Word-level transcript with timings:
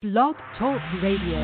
Blog 0.00 0.36
Talk 0.56 0.80
Radio. 1.02 1.40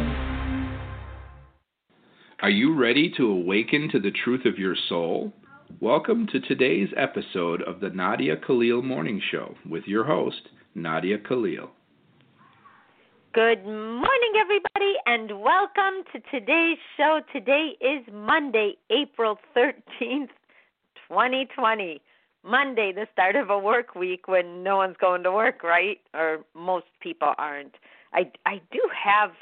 Are 2.40 2.50
you 2.50 2.72
ready 2.78 3.12
to 3.16 3.26
awaken 3.26 3.88
to 3.90 3.98
the 3.98 4.12
truth 4.12 4.46
of 4.46 4.60
your 4.60 4.76
soul? 4.88 5.32
Welcome 5.80 6.28
to 6.28 6.38
today's 6.38 6.88
episode 6.96 7.62
of 7.62 7.80
the 7.80 7.90
Nadia 7.90 8.36
Khalil 8.36 8.80
Morning 8.82 9.20
Show 9.32 9.56
with 9.68 9.82
your 9.88 10.04
host, 10.04 10.50
Nadia 10.76 11.18
Khalil. 11.18 11.68
Good 13.32 13.64
morning, 13.64 14.34
everybody, 14.40 14.94
and 15.06 15.40
welcome 15.40 16.04
to 16.12 16.20
today's 16.30 16.78
show. 16.96 17.22
Today 17.32 17.72
is 17.80 18.06
Monday, 18.12 18.74
April 18.88 19.36
13th, 19.56 20.28
2020. 21.08 22.00
Monday, 22.44 22.92
the 22.92 23.08
start 23.12 23.34
of 23.34 23.50
a 23.50 23.58
work 23.58 23.96
week 23.96 24.28
when 24.28 24.62
no 24.62 24.76
one's 24.76 24.96
going 25.00 25.24
to 25.24 25.32
work, 25.32 25.64
right? 25.64 25.98
Or 26.14 26.44
most 26.54 26.86
people 27.02 27.32
aren't. 27.36 27.74
I 28.14 28.30
I 28.46 28.60
do 28.70 28.80
have 29.04 29.32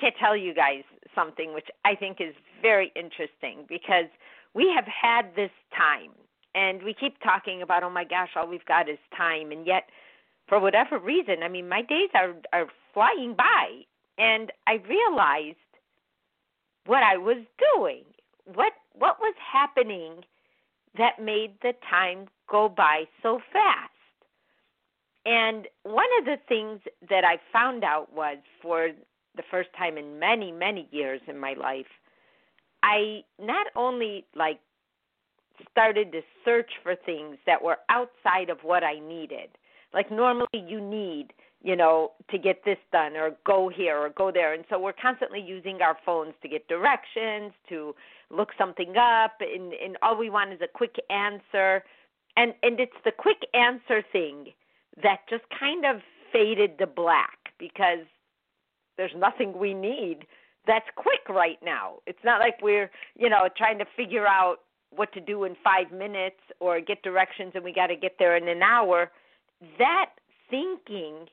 to 0.00 0.10
tell 0.18 0.36
you 0.36 0.54
guys 0.54 0.82
something 1.14 1.52
which 1.54 1.68
I 1.84 1.94
think 1.94 2.20
is 2.20 2.34
very 2.62 2.92
interesting 2.96 3.66
because 3.68 4.06
we 4.54 4.72
have 4.74 4.86
had 4.86 5.34
this 5.36 5.50
time 5.76 6.10
and 6.54 6.82
we 6.82 6.94
keep 6.94 7.20
talking 7.20 7.62
about 7.62 7.82
oh 7.82 7.90
my 7.90 8.04
gosh 8.04 8.30
all 8.36 8.46
we've 8.48 8.64
got 8.64 8.88
is 8.88 8.98
time 9.16 9.52
and 9.52 9.66
yet 9.66 9.84
for 10.48 10.58
whatever 10.58 10.98
reason 10.98 11.42
I 11.42 11.48
mean 11.48 11.68
my 11.68 11.82
days 11.82 12.10
are 12.14 12.34
are 12.52 12.66
flying 12.94 13.34
by 13.36 13.82
and 14.18 14.50
I 14.66 14.80
realized 14.88 15.56
what 16.86 17.02
I 17.02 17.16
was 17.16 17.38
doing 17.74 18.04
what 18.44 18.72
what 18.94 19.18
was 19.20 19.34
happening 19.52 20.24
that 20.96 21.22
made 21.22 21.52
the 21.62 21.72
time 21.88 22.26
go 22.50 22.68
by 22.68 23.04
so 23.22 23.40
fast 23.52 23.89
and 25.26 25.66
one 25.82 26.06
of 26.18 26.24
the 26.24 26.38
things 26.48 26.80
that 27.08 27.24
I 27.24 27.38
found 27.52 27.84
out 27.84 28.12
was 28.14 28.38
for 28.62 28.88
the 29.36 29.42
first 29.50 29.68
time 29.76 29.98
in 29.98 30.18
many, 30.18 30.50
many 30.50 30.88
years 30.90 31.20
in 31.26 31.38
my 31.38 31.54
life, 31.54 31.86
I 32.82 33.22
not 33.38 33.66
only 33.76 34.24
like 34.34 34.60
started 35.70 36.12
to 36.12 36.22
search 36.44 36.70
for 36.82 36.94
things 36.94 37.36
that 37.46 37.62
were 37.62 37.78
outside 37.90 38.48
of 38.48 38.58
what 38.62 38.82
I 38.82 38.98
needed. 38.98 39.50
Like 39.92 40.10
normally 40.10 40.46
you 40.52 40.80
need, 40.80 41.34
you 41.62 41.76
know, 41.76 42.12
to 42.30 42.38
get 42.38 42.64
this 42.64 42.78
done 42.90 43.16
or 43.16 43.32
go 43.44 43.68
here 43.68 43.98
or 43.98 44.08
go 44.08 44.30
there. 44.32 44.54
And 44.54 44.64
so 44.70 44.78
we're 44.78 44.94
constantly 44.94 45.40
using 45.40 45.82
our 45.82 45.98
phones 46.06 46.32
to 46.42 46.48
get 46.48 46.66
directions, 46.68 47.52
to 47.68 47.94
look 48.30 48.50
something 48.56 48.94
up 48.96 49.32
and, 49.40 49.74
and 49.74 49.98
all 50.00 50.16
we 50.16 50.30
want 50.30 50.52
is 50.52 50.60
a 50.62 50.68
quick 50.68 50.96
answer. 51.10 51.84
And 52.36 52.54
and 52.62 52.80
it's 52.80 52.96
the 53.04 53.12
quick 53.12 53.42
answer 53.52 54.02
thing 54.12 54.52
that 55.02 55.20
just 55.28 55.44
kind 55.58 55.84
of 55.84 56.02
faded 56.32 56.78
to 56.78 56.86
black 56.86 57.38
because 57.58 58.06
there's 58.96 59.12
nothing 59.16 59.58
we 59.58 59.74
need 59.74 60.26
that's 60.66 60.86
quick 60.96 61.28
right 61.28 61.58
now. 61.64 61.96
It's 62.06 62.22
not 62.24 62.40
like 62.40 62.56
we're, 62.62 62.90
you 63.18 63.28
know, 63.30 63.48
trying 63.56 63.78
to 63.78 63.86
figure 63.96 64.26
out 64.26 64.56
what 64.90 65.12
to 65.14 65.20
do 65.20 65.44
in 65.44 65.56
5 65.64 65.92
minutes 65.92 66.40
or 66.60 66.80
get 66.80 67.02
directions 67.02 67.52
and 67.54 67.64
we 67.64 67.72
got 67.72 67.86
to 67.88 67.96
get 67.96 68.16
there 68.18 68.36
in 68.36 68.48
an 68.48 68.62
hour. 68.62 69.10
That 69.78 70.10
thinking 70.50 71.26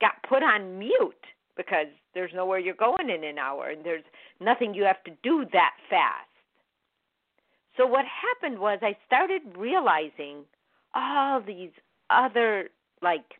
got 0.00 0.22
put 0.28 0.42
on 0.42 0.78
mute 0.78 1.14
because 1.56 1.86
there's 2.14 2.32
nowhere 2.34 2.58
you're 2.58 2.74
going 2.74 3.10
in 3.10 3.22
an 3.24 3.38
hour 3.38 3.68
and 3.70 3.84
there's 3.84 4.04
nothing 4.40 4.74
you 4.74 4.84
have 4.84 5.02
to 5.04 5.12
do 5.22 5.44
that 5.52 5.74
fast. 5.88 6.28
So 7.76 7.86
what 7.86 8.04
happened 8.04 8.60
was 8.60 8.78
I 8.82 8.96
started 9.06 9.42
realizing 9.56 10.44
all 10.94 11.40
these 11.40 11.70
other 12.10 12.70
like 13.04 13.38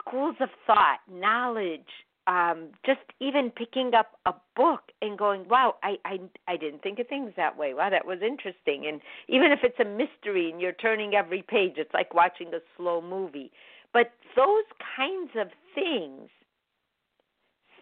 schools 0.00 0.34
of 0.40 0.48
thought, 0.66 0.98
knowledge, 1.08 1.86
um, 2.26 2.70
just 2.86 3.00
even 3.20 3.50
picking 3.50 3.92
up 3.94 4.18
a 4.26 4.34
book 4.56 4.90
and 5.02 5.18
going, 5.18 5.46
"Wow, 5.48 5.76
I, 5.82 5.96
I 6.04 6.18
I 6.48 6.56
didn't 6.56 6.82
think 6.82 6.98
of 6.98 7.06
things 7.06 7.32
that 7.36 7.56
way. 7.56 7.74
Wow, 7.74 7.90
that 7.90 8.06
was 8.06 8.22
interesting." 8.22 8.86
And 8.86 9.00
even 9.28 9.52
if 9.52 9.60
it's 9.62 9.78
a 9.78 9.84
mystery 9.84 10.50
and 10.50 10.60
you're 10.60 10.72
turning 10.72 11.14
every 11.14 11.42
page, 11.42 11.74
it's 11.76 11.92
like 11.92 12.14
watching 12.14 12.48
a 12.54 12.60
slow 12.76 13.00
movie. 13.02 13.52
But 13.92 14.12
those 14.34 14.64
kinds 14.96 15.30
of 15.36 15.48
things 15.74 16.30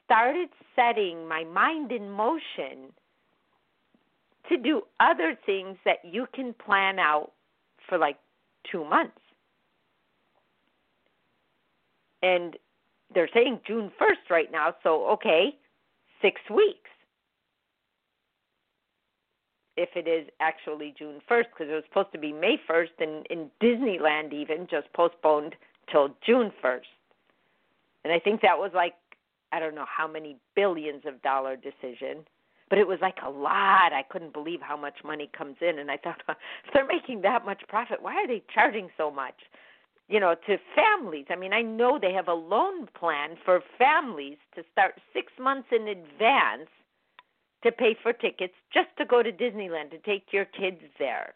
started 0.05 0.49
setting 0.75 1.27
my 1.27 1.45
mind 1.45 1.93
in 1.93 2.11
motion 2.11 2.93
to 4.49 4.57
do 4.59 4.83
other 5.01 5.39
things 5.47 5.79
that 5.85 5.99
you 6.05 6.27
can 6.35 6.53
plan 6.53 6.99
out 6.99 7.31
for 7.89 7.97
like 7.97 8.19
two 8.71 8.85
months 8.85 9.22
and 12.23 12.57
they're 13.15 13.29
saying 13.35 13.61
June 13.67 13.91
1st 14.01 14.31
right 14.31 14.51
now, 14.51 14.75
so 14.83 15.07
okay, 15.11 15.57
six 16.21 16.41
weeks. 16.51 16.79
If 19.77 19.91
it 19.97 20.07
is 20.07 20.29
actually 20.41 20.95
June 20.99 21.21
1st, 21.31 21.45
because 21.53 21.71
it 21.71 21.75
was 21.75 21.85
supposed 21.89 22.13
to 22.13 22.19
be 22.19 22.33
May 22.33 22.57
1st, 22.69 23.01
and 23.01 23.27
in 23.27 23.51
Disneyland 23.63 24.33
even 24.33 24.67
just 24.71 24.93
postponed 24.93 25.55
till 25.91 26.11
June 26.25 26.53
1st. 26.63 26.81
And 28.05 28.13
I 28.13 28.19
think 28.19 28.43
that 28.43 28.59
was 28.59 28.73
like, 28.75 28.95
I 29.53 29.61
don't 29.61 29.75
know 29.75 29.87
how 29.87 30.09
many 30.09 30.37
billions 30.57 31.03
of 31.07 31.23
dollar 31.23 31.57
decision, 31.57 32.25
but 32.69 32.79
it 32.79 32.87
was 32.87 32.99
like 33.03 33.19
a 33.25 33.31
lot. 33.31 33.93
I 33.93 34.03
couldn't 34.09 34.33
believe 34.33 34.61
how 34.63 34.77
much 34.77 34.97
money 35.05 35.31
comes 35.37 35.57
in. 35.61 35.79
And 35.79 35.91
I 35.91 35.99
thought, 35.99 36.23
if 36.29 36.37
they're 36.75 36.87
making 36.87 37.23
that 37.23 37.45
much 37.45 37.63
profit, 37.69 38.03
why 38.03 38.15
are 38.15 38.27
they 38.27 38.43
charging 38.53 38.89
so 38.97 39.11
much? 39.11 39.35
You 40.09 40.21
know, 40.21 40.35
to 40.47 40.59
families. 40.75 41.27
I 41.31 41.37
mean, 41.37 41.53
I 41.53 41.63
know 41.63 41.99
they 42.01 42.13
have 42.13 42.29
a 42.29 42.35
loan 42.35 42.89
plan 42.99 43.37
for 43.45 43.63
families 43.79 44.39
to 44.55 44.63
start 44.73 45.01
six 45.13 45.33
months 45.39 45.69
in 45.73 45.89
advance 45.89 46.69
to 47.63 47.73
pay 47.73 47.97
for 48.03 48.13
tickets 48.13 48.55
just 48.73 48.89
to 48.99 49.05
go 49.05 49.23
to 49.23 49.33
Disneyland 49.33 49.91
to 49.91 49.99
take 49.99 50.27
your 50.33 50.45
kids 50.45 50.81
there. 50.99 51.35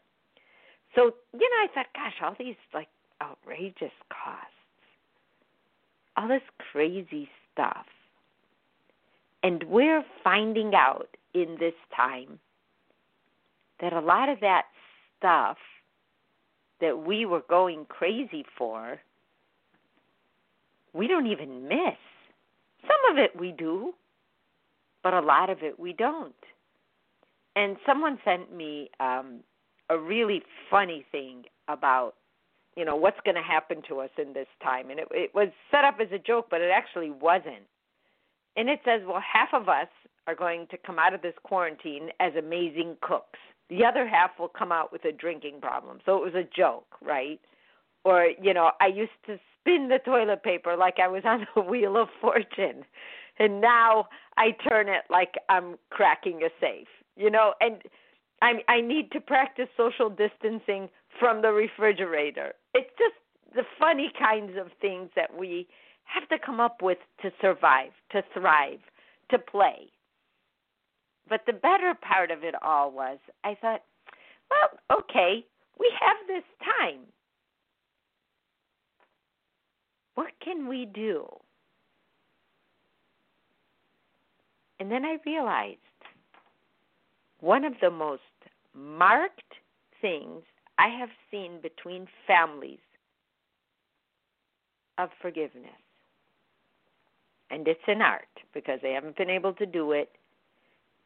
So, 0.94 1.12
you 1.32 1.40
know, 1.40 1.62
I 1.62 1.68
thought, 1.74 1.86
gosh, 1.94 2.14
all 2.22 2.34
these 2.38 2.56
like 2.74 2.88
outrageous 3.22 3.92
costs, 4.10 4.50
all 6.16 6.28
this 6.28 6.42
crazy 6.72 7.28
stuff. 7.52 7.86
And 9.42 9.62
we're 9.64 10.04
finding 10.24 10.74
out 10.74 11.16
in 11.34 11.56
this 11.60 11.74
time 11.94 12.40
that 13.80 13.92
a 13.92 14.00
lot 14.00 14.28
of 14.28 14.40
that 14.40 14.64
stuff 15.18 15.58
that 16.80 17.06
we 17.06 17.24
were 17.24 17.42
going 17.48 17.86
crazy 17.88 18.44
for, 18.56 19.00
we 20.92 21.06
don't 21.06 21.26
even 21.26 21.68
miss. 21.68 21.98
Some 22.82 23.12
of 23.12 23.18
it 23.18 23.38
we 23.38 23.52
do, 23.52 23.92
but 25.02 25.14
a 25.14 25.20
lot 25.20 25.50
of 25.50 25.62
it 25.62 25.78
we 25.78 25.92
don't. 25.92 26.34
And 27.54 27.76
someone 27.86 28.18
sent 28.24 28.54
me 28.54 28.90
um, 29.00 29.40
a 29.88 29.98
really 29.98 30.42
funny 30.70 31.04
thing 31.10 31.44
about, 31.68 32.14
you 32.76 32.84
know, 32.84 32.96
what's 32.96 33.18
going 33.24 33.34
to 33.36 33.42
happen 33.42 33.82
to 33.88 34.00
us 34.00 34.10
in 34.18 34.32
this 34.34 34.48
time. 34.62 34.90
And 34.90 35.00
it, 35.00 35.08
it 35.10 35.34
was 35.34 35.48
set 35.70 35.84
up 35.84 35.96
as 36.00 36.08
a 36.12 36.18
joke, 36.18 36.48
but 36.50 36.60
it 36.60 36.70
actually 36.70 37.10
wasn't. 37.10 37.64
And 38.56 38.68
it 38.68 38.80
says, 38.84 39.02
well, 39.06 39.20
half 39.20 39.48
of 39.52 39.68
us 39.68 39.88
are 40.26 40.34
going 40.34 40.66
to 40.70 40.76
come 40.78 40.98
out 40.98 41.14
of 41.14 41.22
this 41.22 41.34
quarantine 41.42 42.10
as 42.20 42.32
amazing 42.38 42.96
cooks 43.00 43.38
the 43.68 43.84
other 43.84 44.06
half 44.06 44.30
will 44.38 44.48
come 44.48 44.72
out 44.72 44.92
with 44.92 45.04
a 45.04 45.12
drinking 45.12 45.60
problem. 45.60 45.98
So 46.06 46.16
it 46.16 46.24
was 46.24 46.34
a 46.34 46.48
joke, 46.56 46.96
right? 47.02 47.40
Or, 48.04 48.28
you 48.40 48.54
know, 48.54 48.70
I 48.80 48.86
used 48.86 49.10
to 49.26 49.38
spin 49.60 49.88
the 49.88 49.98
toilet 50.04 50.42
paper 50.42 50.76
like 50.76 50.96
I 51.02 51.08
was 51.08 51.22
on 51.24 51.46
a 51.56 51.60
wheel 51.68 51.96
of 51.96 52.08
fortune. 52.20 52.84
And 53.38 53.60
now 53.60 54.06
I 54.36 54.52
turn 54.68 54.88
it 54.88 55.04
like 55.10 55.34
I'm 55.48 55.76
cracking 55.90 56.42
a 56.42 56.48
safe. 56.60 56.88
You 57.16 57.30
know, 57.30 57.54
and 57.60 57.82
I 58.42 58.52
I 58.68 58.80
need 58.80 59.10
to 59.12 59.20
practice 59.20 59.68
social 59.76 60.10
distancing 60.10 60.88
from 61.18 61.42
the 61.42 61.50
refrigerator. 61.50 62.52
It's 62.74 62.90
just 62.98 63.14
the 63.54 63.64
funny 63.78 64.12
kinds 64.18 64.52
of 64.58 64.68
things 64.80 65.10
that 65.16 65.36
we 65.36 65.66
have 66.04 66.28
to 66.28 66.38
come 66.38 66.60
up 66.60 66.82
with 66.82 66.98
to 67.22 67.30
survive, 67.40 67.90
to 68.12 68.22
thrive, 68.34 68.80
to 69.30 69.38
play. 69.38 69.90
But 71.28 71.42
the 71.46 71.52
better 71.52 71.94
part 71.94 72.30
of 72.30 72.44
it 72.44 72.54
all 72.62 72.90
was 72.90 73.18
I 73.44 73.56
thought, 73.60 73.82
well, 74.50 75.00
okay, 75.00 75.44
we 75.78 75.92
have 76.00 76.16
this 76.28 76.44
time. 76.78 77.00
What 80.14 80.32
can 80.42 80.68
we 80.68 80.86
do? 80.86 81.26
And 84.78 84.90
then 84.90 85.04
I 85.04 85.18
realized 85.24 85.78
one 87.40 87.64
of 87.64 87.74
the 87.80 87.90
most 87.90 88.22
marked 88.74 89.54
things 90.00 90.42
I 90.78 90.88
have 90.88 91.08
seen 91.30 91.60
between 91.62 92.06
families 92.26 92.78
of 94.98 95.10
forgiveness. 95.20 95.70
And 97.50 97.66
it's 97.68 97.80
an 97.86 98.02
art 98.02 98.24
because 98.52 98.80
they 98.82 98.92
haven't 98.92 99.16
been 99.16 99.30
able 99.30 99.52
to 99.54 99.66
do 99.66 99.92
it 99.92 100.10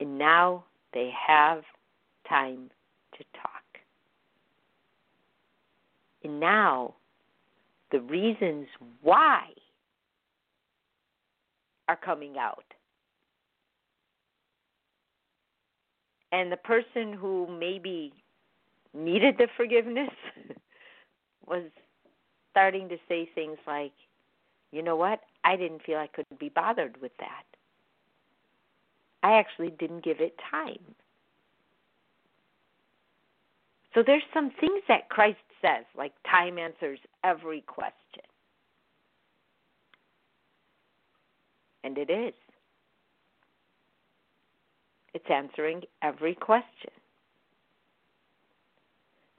and 0.01 0.19
now 0.19 0.65
they 0.93 1.11
have 1.27 1.63
time 2.29 2.71
to 3.17 3.25
talk. 3.35 3.63
And 6.25 6.41
now 6.41 6.95
the 7.93 8.01
reasons 8.01 8.67
why 9.03 9.45
are 11.89 11.97
coming 11.97 12.37
out. 12.39 12.65
And 16.33 16.53
the 16.53 16.57
person 16.57 17.13
who 17.13 17.49
maybe 17.59 18.13
needed 18.95 19.37
the 19.39 19.49
forgiveness 19.57 20.11
was 21.47 21.65
starting 22.53 22.89
to 22.89 22.97
say 23.09 23.29
things 23.35 23.59
like, 23.67 23.93
you 24.71 24.83
know 24.83 24.95
what? 24.95 25.21
I 25.45 25.57
didn't 25.57 25.83
feel 25.83 25.99
I 25.99 26.07
could 26.07 26.27
be 26.39 26.49
bothered 26.49 27.01
with 27.01 27.13
that. 27.19 27.43
I 29.23 29.39
actually 29.39 29.71
didn't 29.79 30.05
give 30.05 30.21
it 30.21 30.35
time. 30.51 30.95
So 33.95 34.03
there's 34.07 34.23
some 34.33 34.51
things 34.61 34.83
that 34.89 35.09
Christ 35.09 35.39
says, 35.61 35.85
like 35.97 36.13
time 36.31 36.59
answers 36.59 36.99
every 37.25 37.63
question. 37.63 38.25
And 41.83 41.99
it 41.99 42.11
is. 42.11 42.35
It's 45.13 45.25
answering 45.29 45.83
every 46.03 46.35
question. 46.35 46.91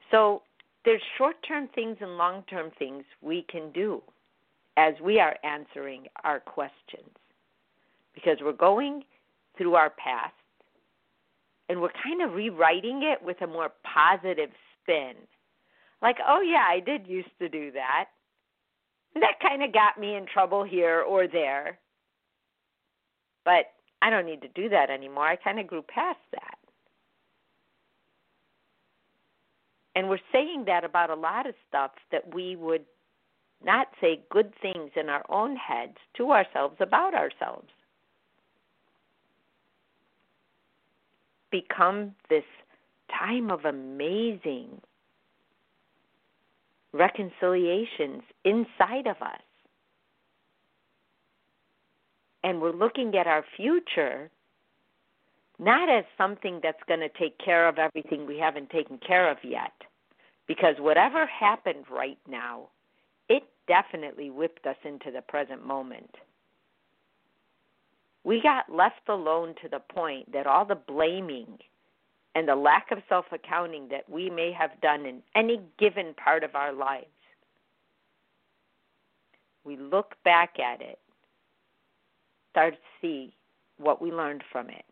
So 0.10 0.42
there's 0.84 1.02
short 1.18 1.36
term 1.48 1.70
things 1.74 1.98
and 2.02 2.18
long 2.18 2.44
term 2.50 2.72
things 2.78 3.04
we 3.22 3.46
can 3.50 3.72
do 3.72 4.02
as 4.76 4.94
we 5.02 5.20
are 5.20 5.38
answering 5.44 6.08
our 6.24 6.40
questions. 6.40 7.10
Because 8.14 8.38
we're 8.42 8.52
going 8.52 9.04
through 9.58 9.76
our 9.76 9.90
past 9.90 10.34
and 11.72 11.80
we're 11.80 11.90
kind 12.04 12.22
of 12.22 12.34
rewriting 12.34 13.02
it 13.02 13.26
with 13.26 13.42
a 13.42 13.48
more 13.48 13.72
positive 13.82 14.50
spin. 14.84 15.14
Like, 16.02 16.18
oh, 16.28 16.42
yeah, 16.42 16.66
I 16.70 16.82
did 16.82 17.08
used 17.08 17.32
to 17.40 17.48
do 17.48 17.72
that. 17.72 18.08
That 19.16 19.40
kind 19.42 19.64
of 19.64 19.72
got 19.72 19.98
me 19.98 20.18
in 20.18 20.26
trouble 20.26 20.66
here 20.66 21.00
or 21.00 21.30
there. 21.30 21.80
But 23.46 23.72
I 24.02 24.10
don't 24.10 24.26
need 24.26 24.42
to 24.42 24.50
do 24.50 24.68
that 24.68 24.90
anymore. 24.90 25.26
I 25.26 25.38
kind 25.38 25.62
of 25.62 25.68
grew 25.68 25.82
past 25.82 26.20
that. 26.34 26.58
And 29.96 30.10
we're 30.10 30.20
saying 30.34 30.66
that 30.68 30.84
about 30.84 31.10
a 31.10 31.16
lot 31.16 31.48
of 31.48 31.56
stuff 31.70 31.92
that 32.12 32.36
we 32.36 32.58
would 32.58 32.84
not 33.64 33.88
say 34.02 34.20
good 34.30 34.52
things 34.62 34.92
in 34.98 35.08
our 35.08 35.24
own 35.30 35.56
heads 35.56 35.96
to 36.18 36.32
ourselves 36.32 36.76
about 36.82 37.14
ourselves. 37.14 37.70
Become 41.52 42.16
this 42.30 42.44
time 43.10 43.52
of 43.52 43.66
amazing 43.66 44.82
reconciliations 46.94 48.24
inside 48.44 49.08
of 49.08 49.22
us. 49.22 49.42
And 52.44 52.62
we're 52.62 52.72
looking 52.72 53.16
at 53.16 53.28
our 53.28 53.46
future 53.56 54.30
not 55.62 55.90
as 55.90 56.04
something 56.18 56.60
that's 56.64 56.82
going 56.88 57.02
to 57.02 57.10
take 57.10 57.38
care 57.38 57.68
of 57.68 57.78
everything 57.78 58.26
we 58.26 58.40
haven't 58.40 58.72
taken 58.72 58.98
care 58.98 59.30
of 59.30 59.38
yet. 59.44 59.74
Because 60.48 60.76
whatever 60.80 61.28
happened 61.28 61.86
right 61.90 62.18
now, 62.28 62.70
it 63.30 63.44
definitely 63.68 64.32
whipped 64.32 64.66
us 64.66 64.76
into 64.84 65.12
the 65.12 65.22
present 65.22 65.66
moment. 65.66 66.16
We 68.24 68.42
got 68.42 68.72
left 68.72 69.10
alone 69.10 69.56
to 69.62 69.70
the 69.70 69.80
point 69.80 70.32
that 70.32 70.46
all 70.46 70.66
the 70.66 70.76
blaming 70.76 71.58
and 72.36 72.48
the 72.48 72.56
lack 72.56 72.92
of 72.92 73.00
self 73.10 73.26
accounting 73.32 73.88
that 73.90 74.10
we 74.10 74.30
may 74.30 74.52
have 74.52 74.80
done 74.82 75.06
in 75.06 75.22
any 75.36 75.62
given 75.80 76.14
part 76.14 76.44
of 76.44 76.56
our 76.56 76.72
lives, 76.72 77.08
we 79.64 79.76
look 79.78 80.16
back 80.24 80.60
at 80.60 80.82
it, 80.82 81.00
start 82.52 82.74
to 82.74 82.80
see 83.02 83.34
what 83.78 84.02
we 84.02 84.12
learned 84.12 84.44
from 84.52 84.70
it. 84.70 84.86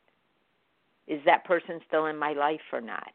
Is 1.07 1.21
that 1.25 1.45
person 1.45 1.79
still 1.87 2.05
in 2.07 2.17
my 2.17 2.33
life 2.33 2.61
or 2.71 2.81
not? 2.81 3.13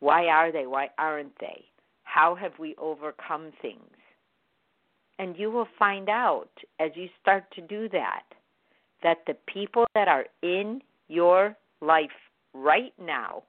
Why 0.00 0.26
are 0.26 0.52
they? 0.52 0.66
Why 0.66 0.88
aren't 0.98 1.38
they? 1.38 1.64
How 2.04 2.34
have 2.34 2.52
we 2.58 2.74
overcome 2.76 3.52
things? 3.60 3.80
And 5.18 5.36
you 5.36 5.50
will 5.50 5.68
find 5.78 6.08
out 6.08 6.50
as 6.78 6.90
you 6.94 7.08
start 7.20 7.44
to 7.54 7.60
do 7.62 7.88
that 7.90 8.22
that 9.02 9.18
the 9.26 9.34
people 9.46 9.86
that 9.94 10.08
are 10.08 10.26
in 10.42 10.80
your 11.08 11.56
life 11.80 12.10
right 12.54 12.92
now 13.00 13.42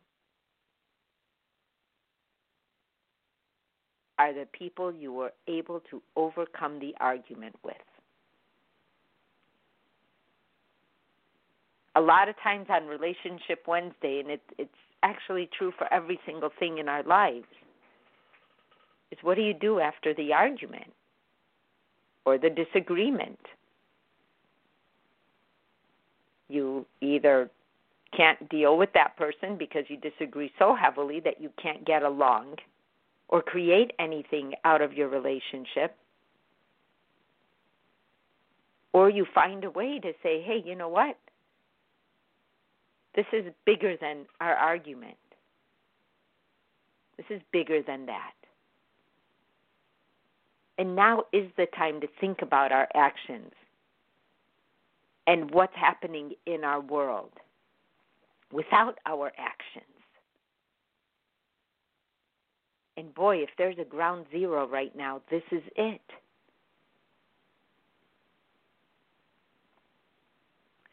are 4.17 4.33
the 4.33 4.47
people 4.51 4.93
you 4.93 5.13
were 5.13 5.31
able 5.47 5.81
to 5.89 6.01
overcome 6.15 6.79
the 6.79 6.93
argument 6.99 7.55
with. 7.63 7.75
a 11.95 12.01
lot 12.01 12.29
of 12.29 12.35
times 12.41 12.67
on 12.69 12.85
Relationship 12.85 13.67
Wednesday, 13.67 14.21
and 14.21 14.29
it, 14.31 14.41
it's 14.57 14.69
actually 15.03 15.49
true 15.57 15.73
for 15.77 15.91
every 15.93 16.19
single 16.25 16.49
thing 16.57 16.77
in 16.77 16.87
our 16.87 17.03
lives, 17.03 17.45
is 19.11 19.17
what 19.21 19.35
do 19.35 19.41
you 19.41 19.53
do 19.53 19.79
after 19.79 20.13
the 20.13 20.31
argument 20.31 20.93
or 22.25 22.37
the 22.37 22.49
disagreement? 22.49 23.39
You 26.49 26.85
either 26.99 27.49
can't 28.15 28.49
deal 28.49 28.77
with 28.77 28.89
that 28.93 29.15
person 29.15 29.55
because 29.57 29.83
you 29.87 29.97
disagree 29.97 30.51
so 30.57 30.75
heavily 30.75 31.19
that 31.21 31.39
you 31.39 31.51
can't 31.61 31.85
get 31.85 32.03
along 32.03 32.55
or 33.27 33.41
create 33.41 33.91
anything 33.99 34.53
out 34.65 34.81
of 34.81 34.93
your 34.93 35.07
relationship. 35.07 35.95
Or 38.91 39.09
you 39.09 39.25
find 39.33 39.63
a 39.63 39.69
way 39.69 39.99
to 39.99 40.11
say, 40.23 40.41
hey, 40.41 40.63
you 40.65 40.75
know 40.75 40.89
what? 40.89 41.17
This 43.15 43.27
is 43.31 43.45
bigger 43.65 43.95
than 44.01 44.25
our 44.41 44.55
argument. 44.55 45.17
This 47.17 47.25
is 47.29 47.41
bigger 47.51 47.81
than 47.83 48.07
that. 48.07 48.31
And 50.79 50.95
now 50.95 51.25
is 51.33 51.49
the 51.57 51.67
time 51.77 52.01
to 52.01 52.07
think 52.19 52.41
about 52.41 52.71
our 52.71 52.87
actions 52.95 53.51
and 55.29 55.51
what's 55.51 55.75
happening 55.75 56.31
in 56.47 56.63
our 56.63 56.81
world 56.81 57.29
without 58.51 58.97
our 59.05 59.31
actions. 59.37 59.85
And 62.97 63.13
boy, 63.13 63.37
if 63.37 63.49
there's 63.55 63.77
a 63.79 63.85
ground 63.85 64.25
zero 64.31 64.67
right 64.67 64.93
now, 64.97 65.21
this 65.29 65.43
is 65.51 65.61
it. 65.75 66.01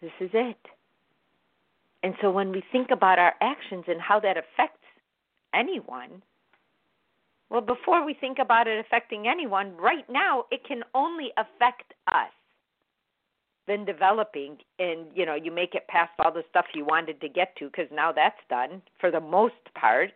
This 0.02 0.12
is 0.20 0.30
it. 0.34 0.58
And 2.02 2.12
so 2.20 2.30
when 2.30 2.52
we 2.52 2.62
think 2.70 2.90
about 2.90 3.18
our 3.18 3.32
actions 3.40 3.84
and 3.88 3.98
how 3.98 4.20
that 4.20 4.36
affects 4.36 4.84
anyone, 5.54 6.22
well, 7.48 7.62
before 7.62 8.04
we 8.04 8.12
think 8.12 8.38
about 8.38 8.68
it 8.68 8.84
affecting 8.84 9.26
anyone, 9.26 9.74
right 9.78 10.04
now 10.10 10.44
it 10.50 10.60
can 10.68 10.82
only 10.94 11.30
affect 11.38 11.94
us. 12.08 12.28
Then 13.66 13.84
developing, 13.84 14.58
and 14.78 15.06
you 15.14 15.26
know, 15.26 15.34
you 15.34 15.50
make 15.50 15.74
it 15.74 15.88
past 15.88 16.12
all 16.18 16.32
the 16.32 16.44
stuff 16.50 16.66
you 16.74 16.84
wanted 16.84 17.20
to 17.20 17.28
get 17.28 17.56
to 17.56 17.66
because 17.66 17.88
now 17.92 18.12
that's 18.12 18.40
done 18.48 18.80
for 19.00 19.10
the 19.10 19.20
most 19.20 19.54
part. 19.74 20.12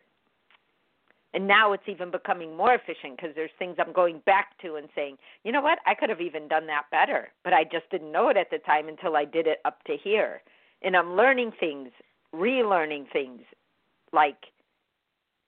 And 1.33 1.47
now 1.47 1.73
it's 1.73 1.89
even 1.89 2.11
becoming 2.11 2.57
more 2.57 2.75
efficient 2.75 3.17
because 3.17 3.35
there's 3.35 3.51
things 3.59 3.77
I'm 3.79 3.93
going 3.93 4.21
back 4.27 4.59
to 4.63 4.77
and 4.77 4.89
saying, 4.97 5.17
you 5.45 5.53
know 5.53 5.61
what, 5.61 5.79
I 5.87 5.95
could 5.95 6.11
have 6.11 6.21
even 6.21 6.49
done 6.49 6.67
that 6.67 6.87
better, 6.91 7.29
but 7.45 7.53
I 7.53 7.63
just 7.65 7.89
didn't 7.91 8.11
know 8.11 8.31
it 8.31 8.37
at 8.37 8.51
the 8.51 8.59
time 8.59 8.89
until 8.89 9.17
I 9.17 9.25
did 9.25 9.47
it 9.47 9.59
up 9.65 9.83
to 9.85 9.97
here 9.97 10.43
and 10.83 10.97
I'm 10.97 11.15
learning 11.15 11.53
things, 11.59 11.91
relearning 12.35 13.11
things, 13.13 13.43
like 14.13 14.47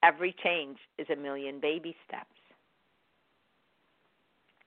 every 0.02 0.34
change 0.42 0.78
is 0.98 1.06
a 1.10 1.16
million 1.16 1.60
baby 1.60 1.96
steps. 2.06 2.26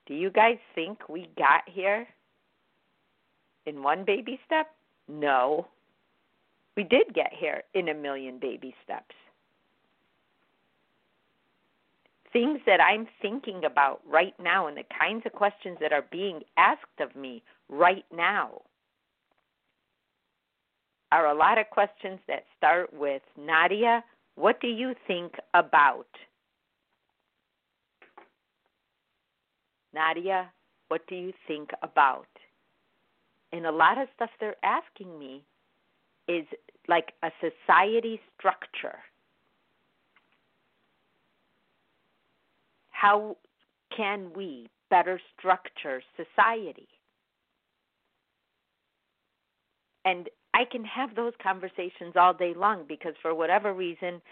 Do 0.06 0.14
you 0.14 0.30
guys 0.30 0.58
think 0.74 1.08
we 1.08 1.28
got 1.36 1.62
here 1.66 2.06
in 3.66 3.82
one 3.82 4.04
baby 4.04 4.40
step? 4.46 4.68
No. 5.08 5.66
We 6.76 6.84
did 6.84 7.14
get 7.14 7.32
here 7.32 7.62
in 7.74 7.88
a 7.88 7.94
million 7.94 8.38
baby 8.38 8.74
steps. 8.84 9.14
Things 12.32 12.60
that 12.66 12.80
I'm 12.80 13.06
thinking 13.22 13.64
about 13.64 14.00
right 14.06 14.34
now 14.42 14.66
and 14.66 14.76
the 14.76 14.84
kinds 14.98 15.24
of 15.24 15.32
questions 15.32 15.78
that 15.80 15.92
are 15.92 16.04
being 16.10 16.40
asked 16.56 17.00
of 17.00 17.16
me 17.16 17.42
right 17.68 18.04
now 18.14 18.60
are 21.12 21.26
a 21.26 21.34
lot 21.34 21.56
of 21.58 21.70
questions 21.70 22.18
that 22.28 22.44
start 22.58 22.92
with 22.92 23.22
Nadia, 23.38 24.04
what 24.34 24.60
do 24.60 24.68
you 24.68 24.94
think 25.06 25.32
about? 25.54 26.08
Nadia, 29.94 30.50
what 30.88 31.06
do 31.06 31.14
you 31.14 31.32
think 31.46 31.70
about? 31.82 32.26
And 33.52 33.66
a 33.66 33.72
lot 33.72 33.98
of 33.98 34.08
stuff 34.14 34.30
they're 34.40 34.56
asking 34.64 35.18
me 35.18 35.44
is 36.28 36.46
like 36.88 37.12
a 37.22 37.30
society 37.40 38.20
structure. 38.36 38.98
How 42.90 43.36
can 43.96 44.32
we 44.34 44.68
better 44.90 45.20
structure 45.38 46.02
society? 46.16 46.88
and 50.06 50.30
I 50.54 50.64
can 50.64 50.84
have 50.84 51.14
those 51.14 51.34
conversations 51.42 52.14
all 52.16 52.32
day 52.32 52.54
long 52.56 52.84
because 52.88 53.12
for 53.20 53.34
whatever 53.34 53.74
reason 53.74 54.22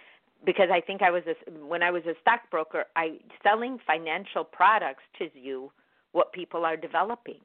because 0.46 0.68
I 0.72 0.80
think 0.80 1.02
I 1.02 1.10
was 1.10 1.22
a, 1.26 1.50
when 1.66 1.82
I 1.82 1.90
was 1.90 2.02
a 2.06 2.14
stockbroker, 2.20 2.84
I 2.96 3.18
selling 3.42 3.78
financial 3.86 4.44
products 4.44 5.02
to 5.18 5.28
you 5.34 5.72
what 6.12 6.32
people 6.32 6.64
are 6.64 6.76
developing. 6.76 7.40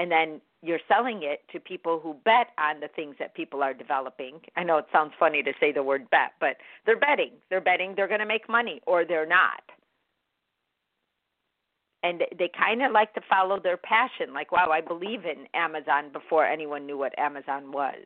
And 0.00 0.10
then 0.10 0.40
you're 0.62 0.80
selling 0.88 1.20
it 1.24 1.40
to 1.52 1.60
people 1.60 2.00
who 2.02 2.16
bet 2.24 2.48
on 2.56 2.80
the 2.80 2.88
things 2.88 3.16
that 3.18 3.34
people 3.34 3.62
are 3.62 3.74
developing. 3.74 4.40
I 4.56 4.64
know 4.64 4.78
it 4.78 4.86
sounds 4.90 5.12
funny 5.20 5.42
to 5.42 5.52
say 5.60 5.72
the 5.72 5.82
word 5.82 6.08
bet, 6.08 6.32
but 6.40 6.56
they're 6.86 6.98
betting. 6.98 7.32
They're 7.50 7.60
betting 7.60 7.92
they're 7.94 8.08
going 8.08 8.20
to 8.20 8.26
make 8.26 8.48
money 8.48 8.80
or 8.86 9.04
they're 9.04 9.26
not. 9.26 9.62
And 12.02 12.22
they 12.38 12.48
kind 12.48 12.82
of 12.82 12.92
like 12.92 13.12
to 13.12 13.20
follow 13.28 13.60
their 13.60 13.76
passion, 13.76 14.32
like, 14.32 14.52
wow, 14.52 14.70
I 14.72 14.80
believe 14.80 15.26
in 15.26 15.46
Amazon 15.52 16.10
before 16.14 16.46
anyone 16.46 16.86
knew 16.86 16.96
what 16.96 17.18
Amazon 17.18 17.70
was. 17.70 17.98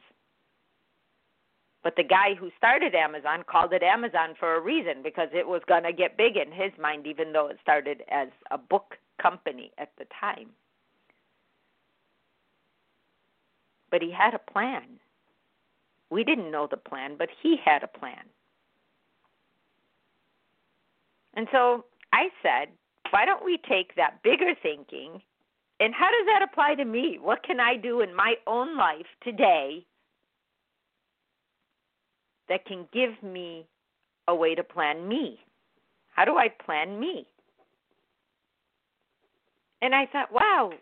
But 1.84 1.94
the 1.94 2.02
guy 2.02 2.34
who 2.34 2.50
started 2.56 2.96
Amazon 2.96 3.44
called 3.48 3.72
it 3.72 3.84
Amazon 3.84 4.34
for 4.40 4.56
a 4.56 4.60
reason 4.60 5.04
because 5.04 5.28
it 5.32 5.46
was 5.46 5.62
going 5.68 5.84
to 5.84 5.92
get 5.92 6.16
big 6.16 6.36
in 6.36 6.50
his 6.50 6.72
mind, 6.76 7.06
even 7.06 7.32
though 7.32 7.46
it 7.46 7.58
started 7.62 8.02
as 8.10 8.28
a 8.50 8.58
book 8.58 8.96
company 9.22 9.70
at 9.78 9.92
the 9.96 10.06
time. 10.20 10.48
But 13.94 14.02
he 14.02 14.10
had 14.10 14.34
a 14.34 14.40
plan. 14.40 14.98
We 16.10 16.24
didn't 16.24 16.50
know 16.50 16.66
the 16.68 16.76
plan, 16.76 17.14
but 17.16 17.28
he 17.40 17.56
had 17.64 17.84
a 17.84 17.86
plan. 17.86 18.24
And 21.34 21.46
so 21.52 21.84
I 22.12 22.30
said, 22.42 22.70
why 23.10 23.24
don't 23.24 23.44
we 23.44 23.56
take 23.68 23.94
that 23.94 24.20
bigger 24.24 24.52
thinking 24.60 25.22
and 25.78 25.94
how 25.94 26.08
does 26.10 26.26
that 26.26 26.42
apply 26.42 26.74
to 26.74 26.84
me? 26.84 27.20
What 27.22 27.44
can 27.44 27.60
I 27.60 27.76
do 27.76 28.00
in 28.00 28.12
my 28.12 28.34
own 28.48 28.76
life 28.76 29.06
today 29.22 29.86
that 32.48 32.66
can 32.66 32.88
give 32.92 33.22
me 33.22 33.64
a 34.26 34.34
way 34.34 34.56
to 34.56 34.64
plan 34.64 35.06
me? 35.06 35.38
How 36.08 36.24
do 36.24 36.36
I 36.36 36.48
plan 36.48 36.98
me? 36.98 37.28
And 39.80 39.94
I 39.94 40.06
thought, 40.06 40.32
wow, 40.32 40.72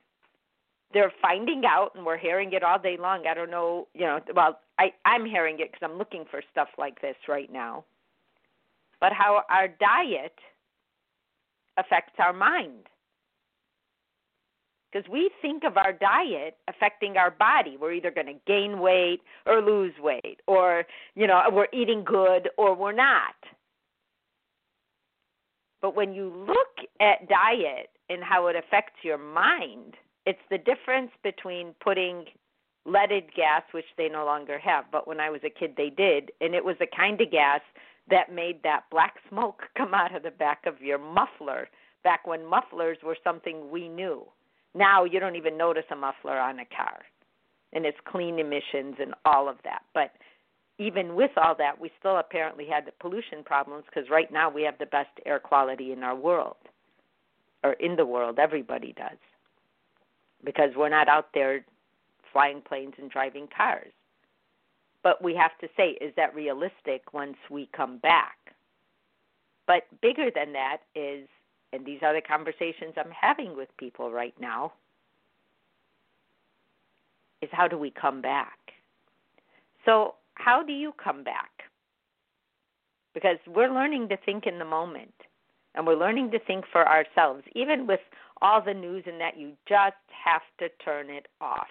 they're 0.92 1.12
finding 1.20 1.62
out, 1.66 1.90
and 1.94 2.04
we're 2.04 2.18
hearing 2.18 2.52
it 2.52 2.62
all 2.62 2.78
day 2.78 2.96
long. 2.98 3.26
I 3.26 3.34
don't 3.34 3.50
know, 3.50 3.88
you 3.94 4.02
know, 4.02 4.20
well, 4.34 4.60
I, 4.78 4.92
I'm 5.04 5.24
hearing 5.24 5.56
it 5.60 5.72
because 5.72 5.88
I'm 5.88 5.98
looking 5.98 6.24
for 6.30 6.42
stuff 6.50 6.68
like 6.78 7.00
this 7.00 7.16
right 7.28 7.52
now. 7.52 7.84
But 9.00 9.12
how 9.12 9.42
our 9.48 9.68
diet 9.68 10.38
affects 11.76 12.14
our 12.18 12.32
mind. 12.32 12.86
Because 14.92 15.08
we 15.10 15.30
think 15.40 15.64
of 15.64 15.78
our 15.78 15.92
diet 15.92 16.58
affecting 16.68 17.16
our 17.16 17.30
body. 17.30 17.78
We're 17.80 17.94
either 17.94 18.10
going 18.10 18.26
to 18.26 18.34
gain 18.46 18.78
weight 18.78 19.20
or 19.46 19.62
lose 19.62 19.94
weight, 19.98 20.40
or, 20.46 20.84
you 21.14 21.26
know, 21.26 21.40
we're 21.50 21.68
eating 21.72 22.04
good 22.04 22.50
or 22.58 22.74
we're 22.74 22.92
not. 22.92 23.34
But 25.80 25.96
when 25.96 26.12
you 26.12 26.32
look 26.46 26.86
at 27.00 27.28
diet 27.28 27.90
and 28.08 28.22
how 28.22 28.46
it 28.48 28.56
affects 28.56 28.96
your 29.02 29.18
mind, 29.18 29.94
it's 30.26 30.38
the 30.50 30.58
difference 30.58 31.10
between 31.22 31.74
putting 31.82 32.26
leaded 32.84 33.32
gas, 33.34 33.62
which 33.72 33.84
they 33.96 34.08
no 34.08 34.24
longer 34.24 34.58
have, 34.58 34.84
but 34.90 35.06
when 35.06 35.20
I 35.20 35.30
was 35.30 35.40
a 35.44 35.50
kid 35.50 35.74
they 35.76 35.90
did, 35.90 36.30
and 36.40 36.54
it 36.54 36.64
was 36.64 36.76
the 36.78 36.86
kind 36.86 37.20
of 37.20 37.30
gas 37.30 37.60
that 38.10 38.32
made 38.32 38.62
that 38.62 38.84
black 38.90 39.14
smoke 39.28 39.62
come 39.76 39.94
out 39.94 40.14
of 40.14 40.22
the 40.22 40.30
back 40.30 40.64
of 40.66 40.80
your 40.80 40.98
muffler 40.98 41.68
back 42.04 42.26
when 42.26 42.44
mufflers 42.44 42.98
were 43.04 43.16
something 43.22 43.70
we 43.70 43.88
knew. 43.88 44.24
Now 44.74 45.04
you 45.04 45.20
don't 45.20 45.36
even 45.36 45.56
notice 45.56 45.84
a 45.90 45.96
muffler 45.96 46.38
on 46.38 46.58
a 46.58 46.64
car. 46.64 47.00
And 47.72 47.86
it's 47.86 47.98
clean 48.04 48.38
emissions 48.38 48.96
and 49.00 49.14
all 49.24 49.48
of 49.48 49.56
that. 49.64 49.82
But 49.94 50.12
even 50.78 51.14
with 51.14 51.30
all 51.36 51.54
that, 51.56 51.80
we 51.80 51.90
still 51.98 52.18
apparently 52.18 52.66
had 52.66 52.86
the 52.86 52.92
pollution 53.00 53.42
problems 53.44 53.84
because 53.86 54.10
right 54.10 54.30
now 54.32 54.50
we 54.50 54.62
have 54.62 54.78
the 54.78 54.86
best 54.86 55.10
air 55.24 55.38
quality 55.38 55.92
in 55.92 56.02
our 56.02 56.16
world, 56.16 56.56
or 57.62 57.74
in 57.74 57.96
the 57.96 58.04
world. 58.04 58.38
Everybody 58.38 58.92
does, 58.96 59.18
because 60.44 60.70
we're 60.76 60.88
not 60.88 61.08
out 61.08 61.28
there 61.34 61.64
flying 62.32 62.60
planes 62.60 62.94
and 62.98 63.10
driving 63.10 63.48
cars. 63.54 63.92
But 65.02 65.22
we 65.22 65.34
have 65.34 65.56
to 65.60 65.68
say, 65.76 65.90
is 66.00 66.14
that 66.16 66.34
realistic 66.34 67.12
once 67.12 67.36
we 67.50 67.68
come 67.76 67.98
back? 67.98 68.36
But 69.66 69.84
bigger 70.00 70.30
than 70.34 70.52
that 70.52 70.78
is 70.94 71.28
and 71.72 71.86
these 71.86 72.00
are 72.02 72.14
the 72.14 72.20
conversations 72.20 72.94
I'm 72.96 73.10
having 73.18 73.56
with 73.56 73.68
people 73.78 74.10
right 74.10 74.34
now, 74.38 74.74
is 77.40 77.48
how 77.52 77.66
do 77.66 77.78
we 77.78 77.90
come 77.90 78.20
back? 78.20 78.58
So, 79.84 80.14
how 80.34 80.62
do 80.62 80.72
you 80.72 80.92
come 81.02 81.24
back? 81.24 81.50
Because 83.14 83.38
we're 83.46 83.72
learning 83.72 84.08
to 84.10 84.16
think 84.16 84.46
in 84.46 84.58
the 84.58 84.64
moment 84.64 85.14
and 85.74 85.86
we're 85.86 85.98
learning 85.98 86.30
to 86.32 86.38
think 86.38 86.64
for 86.70 86.86
ourselves, 86.86 87.42
even 87.54 87.86
with 87.86 88.00
all 88.42 88.60
the 88.60 88.74
news 88.74 89.04
and 89.06 89.20
that 89.20 89.38
you 89.38 89.52
just 89.68 89.94
have 90.24 90.42
to 90.58 90.68
turn 90.84 91.08
it 91.08 91.28
off. 91.40 91.68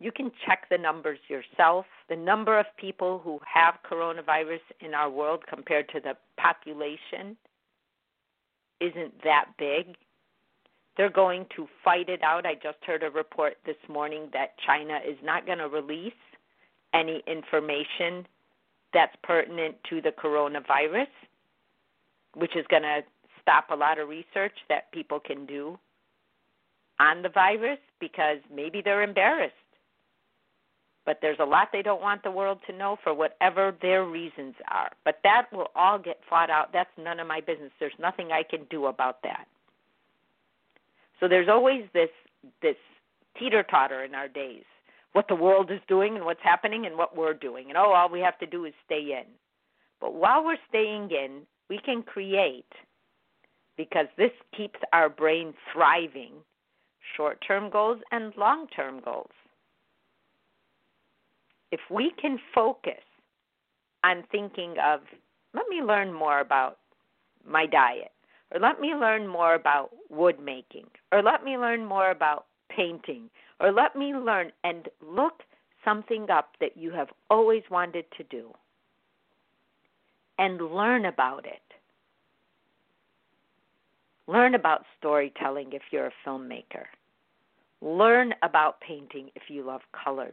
You 0.00 0.10
can 0.10 0.30
check 0.44 0.66
the 0.68 0.76
numbers 0.76 1.20
yourself. 1.28 1.86
The 2.08 2.16
number 2.16 2.58
of 2.58 2.66
people 2.76 3.20
who 3.22 3.38
have 3.50 3.74
coronavirus 3.90 4.60
in 4.80 4.92
our 4.92 5.08
world 5.08 5.44
compared 5.48 5.88
to 5.90 6.00
the 6.00 6.14
population 6.36 7.36
isn't 8.80 9.22
that 9.22 9.46
big. 9.56 9.94
They're 10.96 11.08
going 11.10 11.46
to 11.56 11.68
fight 11.84 12.08
it 12.08 12.22
out. 12.22 12.44
I 12.44 12.54
just 12.54 12.78
heard 12.84 13.02
a 13.02 13.10
report 13.10 13.56
this 13.64 13.76
morning 13.88 14.28
that 14.32 14.56
China 14.66 14.98
is 15.08 15.16
not 15.22 15.46
going 15.46 15.58
to 15.58 15.68
release 15.68 16.12
any 16.92 17.22
information 17.26 18.26
that's 18.92 19.14
pertinent 19.22 19.76
to 19.90 20.00
the 20.00 20.10
coronavirus, 20.10 21.08
which 22.34 22.56
is 22.56 22.64
going 22.68 22.82
to 22.82 23.00
stop 23.44 23.66
a 23.70 23.76
lot 23.76 23.98
of 23.98 24.08
research 24.08 24.56
that 24.68 24.90
people 24.92 25.20
can 25.20 25.46
do 25.46 25.78
on 26.98 27.22
the 27.22 27.28
virus 27.28 27.78
because 28.00 28.38
maybe 28.52 28.80
they're 28.82 29.02
embarrassed. 29.02 29.54
But 31.06 31.18
there's 31.20 31.38
a 31.38 31.44
lot 31.44 31.68
they 31.70 31.82
don't 31.82 32.00
want 32.00 32.22
the 32.22 32.30
world 32.30 32.58
to 32.66 32.76
know 32.76 32.96
for 33.04 33.12
whatever 33.12 33.76
their 33.82 34.04
reasons 34.04 34.54
are. 34.70 34.90
But 35.04 35.18
that 35.22 35.46
will 35.52 35.68
all 35.74 35.98
get 35.98 36.20
fought 36.28 36.48
out. 36.48 36.72
That's 36.72 36.90
none 36.96 37.20
of 37.20 37.26
my 37.26 37.40
business. 37.40 37.72
There's 37.78 37.92
nothing 37.98 38.32
I 38.32 38.42
can 38.42 38.64
do 38.70 38.86
about 38.86 39.22
that. 39.22 39.46
So 41.20 41.28
there's 41.28 41.48
always 41.48 41.84
this 41.92 42.10
this 42.62 42.76
teeter 43.38 43.62
totter 43.62 44.02
in 44.04 44.14
our 44.14 44.28
days. 44.28 44.64
What 45.12 45.28
the 45.28 45.34
world 45.34 45.70
is 45.70 45.80
doing 45.88 46.16
and 46.16 46.24
what's 46.24 46.42
happening 46.42 46.86
and 46.86 46.96
what 46.96 47.16
we're 47.16 47.34
doing. 47.34 47.68
And 47.68 47.76
oh 47.76 47.92
all 47.92 48.08
we 48.08 48.20
have 48.20 48.38
to 48.38 48.46
do 48.46 48.64
is 48.64 48.72
stay 48.86 49.12
in. 49.18 49.26
But 50.00 50.14
while 50.14 50.44
we're 50.44 50.56
staying 50.68 51.10
in, 51.10 51.42
we 51.68 51.78
can 51.78 52.02
create 52.02 52.72
because 53.76 54.06
this 54.16 54.32
keeps 54.56 54.78
our 54.92 55.08
brain 55.08 55.54
thriving 55.72 56.32
short 57.16 57.42
term 57.46 57.70
goals 57.70 58.00
and 58.12 58.32
long 58.36 58.66
term 58.68 59.00
goals 59.04 59.30
if 61.74 61.80
we 61.90 62.12
can 62.22 62.38
focus 62.54 63.02
on 64.04 64.22
thinking 64.30 64.76
of, 64.78 65.00
let 65.54 65.64
me 65.68 65.82
learn 65.82 66.12
more 66.12 66.38
about 66.38 66.78
my 67.44 67.66
diet, 67.66 68.12
or 68.52 68.60
let 68.60 68.80
me 68.80 68.94
learn 68.94 69.26
more 69.26 69.56
about 69.56 69.90
wood 70.08 70.38
making, 70.38 70.86
or 71.10 71.20
let 71.20 71.42
me 71.42 71.58
learn 71.58 71.84
more 71.84 72.12
about 72.12 72.46
painting, 72.68 73.28
or 73.58 73.72
let 73.72 73.96
me 73.96 74.14
learn 74.14 74.52
and 74.62 74.88
look 75.04 75.42
something 75.84 76.30
up 76.30 76.50
that 76.60 76.76
you 76.76 76.92
have 76.92 77.08
always 77.28 77.64
wanted 77.72 78.04
to 78.16 78.22
do 78.30 78.52
and 80.38 80.60
learn 80.60 81.06
about 81.06 81.44
it. 81.44 81.73
Learn 84.26 84.54
about 84.54 84.84
storytelling 84.98 85.72
if 85.72 85.82
you're 85.90 86.06
a 86.06 86.12
filmmaker. 86.26 86.84
Learn 87.82 88.34
about 88.42 88.80
painting 88.80 89.30
if 89.34 89.42
you 89.48 89.64
love 89.64 89.82
colors 89.92 90.32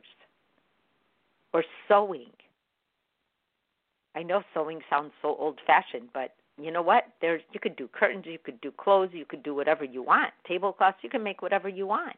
or 1.54 1.64
sewing. 1.88 2.32
I 4.16 4.24
know 4.24 4.44
sewing 4.54 4.80
sounds 4.90 5.12
so 5.22 5.36
old 5.38 5.60
fashioned, 5.66 6.10
but 6.14 6.34
you 6.58 6.72
know 6.72 6.82
what? 6.82 7.06
There's 7.22 7.42
you 7.54 7.60
could 7.60 7.76
do 7.76 7.88
curtains, 7.88 8.26
you 8.26 8.38
could 8.42 8.60
do 8.62 8.72
clothes, 8.72 9.10
you 9.14 9.26
could 9.26 9.44
do 9.44 9.56
whatever 9.56 9.84
you 9.84 10.04
want. 10.04 10.32
Tablecloths, 10.48 10.98
you 11.02 11.10
can 11.10 11.24
make 11.24 11.42
whatever 11.42 11.68
you 11.68 11.88
want. 11.88 12.16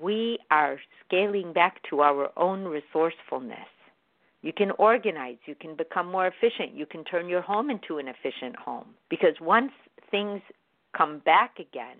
We 0.00 0.38
are 0.50 0.78
scaling 1.06 1.52
back 1.52 1.80
to 1.90 2.00
our 2.00 2.30
own 2.36 2.64
resourcefulness. 2.64 3.68
You 4.44 4.52
can 4.52 4.72
organize, 4.72 5.38
you 5.46 5.54
can 5.54 5.74
become 5.74 6.12
more 6.12 6.26
efficient, 6.26 6.74
you 6.74 6.84
can 6.84 7.02
turn 7.04 7.30
your 7.30 7.40
home 7.40 7.70
into 7.70 7.96
an 7.96 8.08
efficient 8.08 8.54
home. 8.56 8.88
Because 9.08 9.32
once 9.40 9.72
things 10.10 10.42
come 10.94 11.20
back 11.20 11.58
again, 11.58 11.96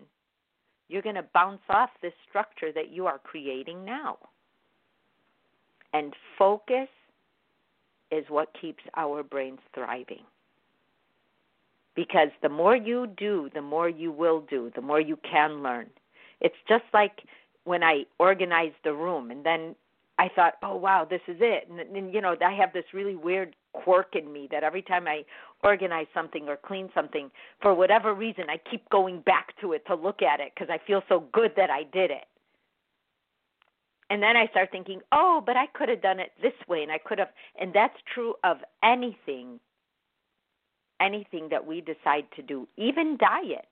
you're 0.91 1.01
going 1.01 1.15
to 1.15 1.25
bounce 1.33 1.63
off 1.71 1.89
this 2.03 2.13
structure 2.29 2.71
that 2.71 2.91
you 2.91 3.07
are 3.07 3.19
creating 3.19 3.83
now. 3.83 4.19
And 5.95 6.13
focus 6.39 6.89
is 8.13 8.27
what 8.29 8.51
keeps 8.61 8.85
our 8.95 9.23
brains 9.23 9.61
thriving. 9.75 10.25
Because 11.97 12.29
the 12.43 12.51
more 12.51 12.77
you 12.77 13.07
do, 13.17 13.49
the 13.55 13.63
more 13.63 13.89
you 13.89 14.13
will 14.13 14.43
do, 14.51 14.71
the 14.75 14.83
more 14.83 15.01
you 15.01 15.19
can 15.29 15.63
learn. 15.63 15.87
It's 16.43 16.55
just 16.69 16.85
like 16.93 17.23
when 17.65 17.83
I 17.83 18.05
organized 18.19 18.83
the 18.85 18.93
room, 18.93 19.31
and 19.31 19.47
then 19.47 19.75
I 20.19 20.29
thought, 20.35 20.55
oh 20.63 20.77
wow, 20.77 21.07
this 21.09 21.21
is 21.27 21.37
it. 21.41 21.69
And, 21.69 21.81
and 21.81 22.15
you 22.15 22.21
know, 22.21 22.37
I 22.45 22.53
have 22.53 22.73
this 22.73 22.85
really 22.93 23.17
weird 23.17 23.57
quirk 23.73 24.15
in 24.15 24.33
me 24.33 24.49
that 24.51 24.63
every 24.63 24.83
time 24.83 25.09
I 25.09 25.25
organize 25.65 26.07
something 26.15 26.49
or 26.49 26.57
clean 26.57 26.89
something, 26.95 27.31
for 27.61 27.75
whatever 27.75 28.15
reason, 28.15 28.45
I 28.49 28.61
keep 28.71 28.89
going 28.91 29.21
back 29.23 29.49
to 29.61 29.73
it 29.73 29.85
to 29.87 29.95
look 29.95 30.23
at 30.23 30.41
it 30.41 30.53
because 30.55 30.71
I 30.71 30.79
feel 30.87 31.03
so 31.09 31.25
good 31.33 31.53
that 31.57 31.71
I 31.71 31.83
did 31.93 32.11
it. 32.11 32.27
And 34.11 34.23
then 34.23 34.37
I 34.37 34.47
start 34.49 34.71
thinking, 34.71 35.01
oh, 35.11 35.43
but 35.45 35.57
I 35.57 35.67
could 35.75 35.89
have 35.89 36.03
done 36.03 36.21
it 36.21 36.31
this 36.41 36.53
way, 36.69 36.83
and 36.83 36.93
I 36.93 36.99
could 36.99 37.19
have, 37.19 37.31
and 37.59 37.73
that's 37.73 37.97
true 38.13 38.35
of 38.45 38.59
anything, 38.85 39.59
anything 41.01 41.49
that 41.51 41.67
we 41.67 41.81
decide 41.81 42.27
to 42.37 42.43
do, 42.43 42.69
even 42.77 43.17
diet. 43.19 43.67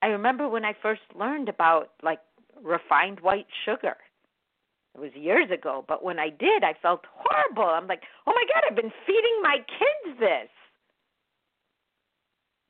I 0.00 0.06
remember 0.06 0.48
when 0.48 0.64
I 0.64 0.74
first 0.80 1.02
learned 1.18 1.48
about 1.48 1.90
like 2.02 2.20
refined 2.62 3.20
white 3.20 3.46
sugar 3.64 3.96
it 4.94 5.00
was 5.00 5.10
years 5.14 5.50
ago, 5.50 5.84
but 5.88 6.04
when 6.04 6.18
I 6.18 6.28
did, 6.28 6.62
I 6.62 6.74
felt 6.80 7.04
horrible. 7.12 7.70
I'm 7.70 7.88
like, 7.88 8.02
oh 8.26 8.32
my 8.32 8.44
God, 8.52 8.62
I've 8.68 8.76
been 8.76 8.92
feeding 9.06 9.42
my 9.42 9.56
kids 9.56 10.20
this. 10.20 10.48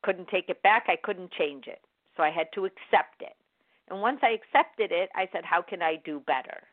Couldn't 0.03 0.29
take 0.29 0.49
it 0.49 0.61
back. 0.63 0.85
I 0.87 0.95
couldn't 0.95 1.31
change 1.31 1.67
it. 1.67 1.81
So 2.17 2.23
I 2.23 2.31
had 2.31 2.47
to 2.55 2.65
accept 2.65 3.21
it. 3.21 3.35
And 3.89 4.01
once 4.01 4.19
I 4.23 4.29
accepted 4.29 4.91
it, 4.91 5.09
I 5.15 5.27
said, 5.31 5.45
how 5.45 5.61
can 5.61 5.83
I 5.83 5.97
do 6.03 6.21
better? 6.25 6.63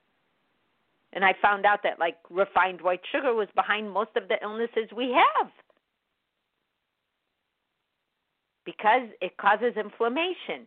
And 1.12 1.25
I 1.25 1.35
found 1.42 1.66
out 1.66 1.80
that 1.82 1.99
like 1.99 2.16
refined 2.30 2.80
white 2.80 3.02
sugar 3.12 3.35
was 3.35 3.49
behind 3.54 3.90
most 3.90 4.11
of 4.16 4.28
the 4.28 4.37
illnesses 4.42 4.88
we 4.97 5.12
have 5.12 5.50
because 8.64 9.09
it 9.21 9.37
causes 9.37 9.76
inflammation 9.76 10.64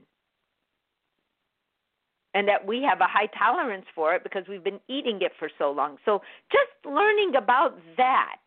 and 2.36 2.50
that 2.50 2.68
we 2.68 2.84
have 2.84 3.00
a 3.00 3.08
high 3.08 3.28
tolerance 3.28 3.86
for 3.96 4.14
it 4.14 4.22
because 4.22 4.44
we've 4.48 4.64
been 4.64 4.82
eating 4.90 5.20
it 5.22 5.32
for 5.40 5.50
so 5.58 5.72
long. 5.72 5.98
So 6.04 6.22
just 6.52 6.86
learning 6.86 7.34
about 7.38 7.80
that. 7.96 8.42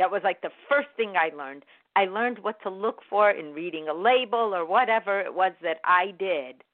That 0.00 0.10
was 0.10 0.20
like 0.24 0.42
the 0.42 0.50
first 0.68 0.88
thing 0.96 1.14
I 1.16 1.34
learned. 1.34 1.64
I 1.94 2.06
learned 2.06 2.40
what 2.40 2.60
to 2.64 2.70
look 2.70 3.00
for 3.08 3.30
in 3.30 3.54
reading 3.54 3.88
a 3.88 3.94
label 3.94 4.52
or 4.54 4.66
whatever 4.66 5.20
it 5.20 5.32
was 5.32 5.52
that 5.62 5.78
I 5.84 6.12
did. 6.18 6.64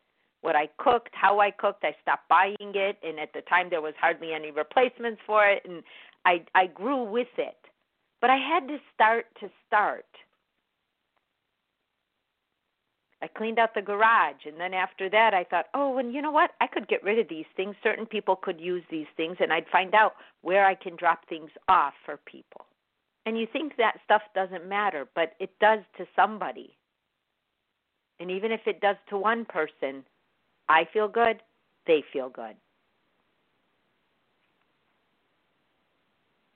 What 0.40 0.56
I 0.56 0.68
cooked, 0.78 1.10
how 1.12 1.40
I 1.40 1.50
cooked, 1.50 1.84
I 1.84 1.94
stopped 2.02 2.28
buying 2.28 2.56
it 2.60 2.96
and 3.02 3.20
at 3.20 3.32
the 3.34 3.42
time 3.42 3.68
there 3.68 3.82
was 3.82 3.94
hardly 4.00 4.32
any 4.32 4.50
replacements 4.50 5.20
for 5.26 5.46
it 5.46 5.62
and 5.68 5.82
I 6.24 6.44
I 6.54 6.66
grew 6.68 7.04
with 7.04 7.28
it. 7.36 7.56
But 8.22 8.30
I 8.30 8.38
had 8.38 8.66
to 8.68 8.78
start 8.94 9.26
to 9.40 9.50
start. 9.66 10.06
I 13.22 13.28
cleaned 13.28 13.58
out 13.58 13.74
the 13.74 13.82
garage, 13.82 14.44
and 14.44 14.60
then 14.60 14.74
after 14.74 15.08
that, 15.08 15.32
I 15.32 15.44
thought, 15.44 15.66
oh, 15.72 15.98
and 15.98 16.12
you 16.12 16.20
know 16.20 16.30
what? 16.30 16.50
I 16.60 16.66
could 16.66 16.88
get 16.88 17.02
rid 17.02 17.18
of 17.18 17.28
these 17.28 17.46
things. 17.56 17.74
Certain 17.82 18.06
people 18.06 18.36
could 18.36 18.60
use 18.60 18.82
these 18.90 19.06
things, 19.16 19.36
and 19.40 19.52
I'd 19.52 19.68
find 19.72 19.94
out 19.94 20.14
where 20.42 20.66
I 20.66 20.74
can 20.74 20.96
drop 20.96 21.26
things 21.28 21.50
off 21.68 21.94
for 22.04 22.18
people. 22.26 22.66
And 23.26 23.38
you 23.38 23.46
think 23.50 23.76
that 23.76 24.00
stuff 24.04 24.22
doesn't 24.34 24.68
matter, 24.68 25.08
but 25.14 25.32
it 25.40 25.50
does 25.58 25.80
to 25.96 26.06
somebody. 26.14 26.76
And 28.20 28.30
even 28.30 28.52
if 28.52 28.60
it 28.66 28.80
does 28.80 28.96
to 29.08 29.16
one 29.16 29.44
person, 29.44 30.04
I 30.68 30.86
feel 30.92 31.08
good, 31.08 31.40
they 31.86 32.04
feel 32.12 32.28
good. 32.28 32.56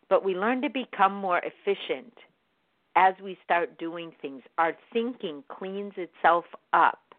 But 0.09 0.25
we 0.25 0.35
learn 0.35 0.63
to 0.63 0.71
become 0.71 1.15
more 1.15 1.41
efficient 1.41 2.15
as 2.97 3.15
we 3.23 3.39
start 3.45 3.79
doing 3.79 4.13
things, 4.21 4.43
our 4.59 4.77
thinking 4.93 5.43
cleans 5.49 5.95
itself 5.97 6.45
up 6.73 7.15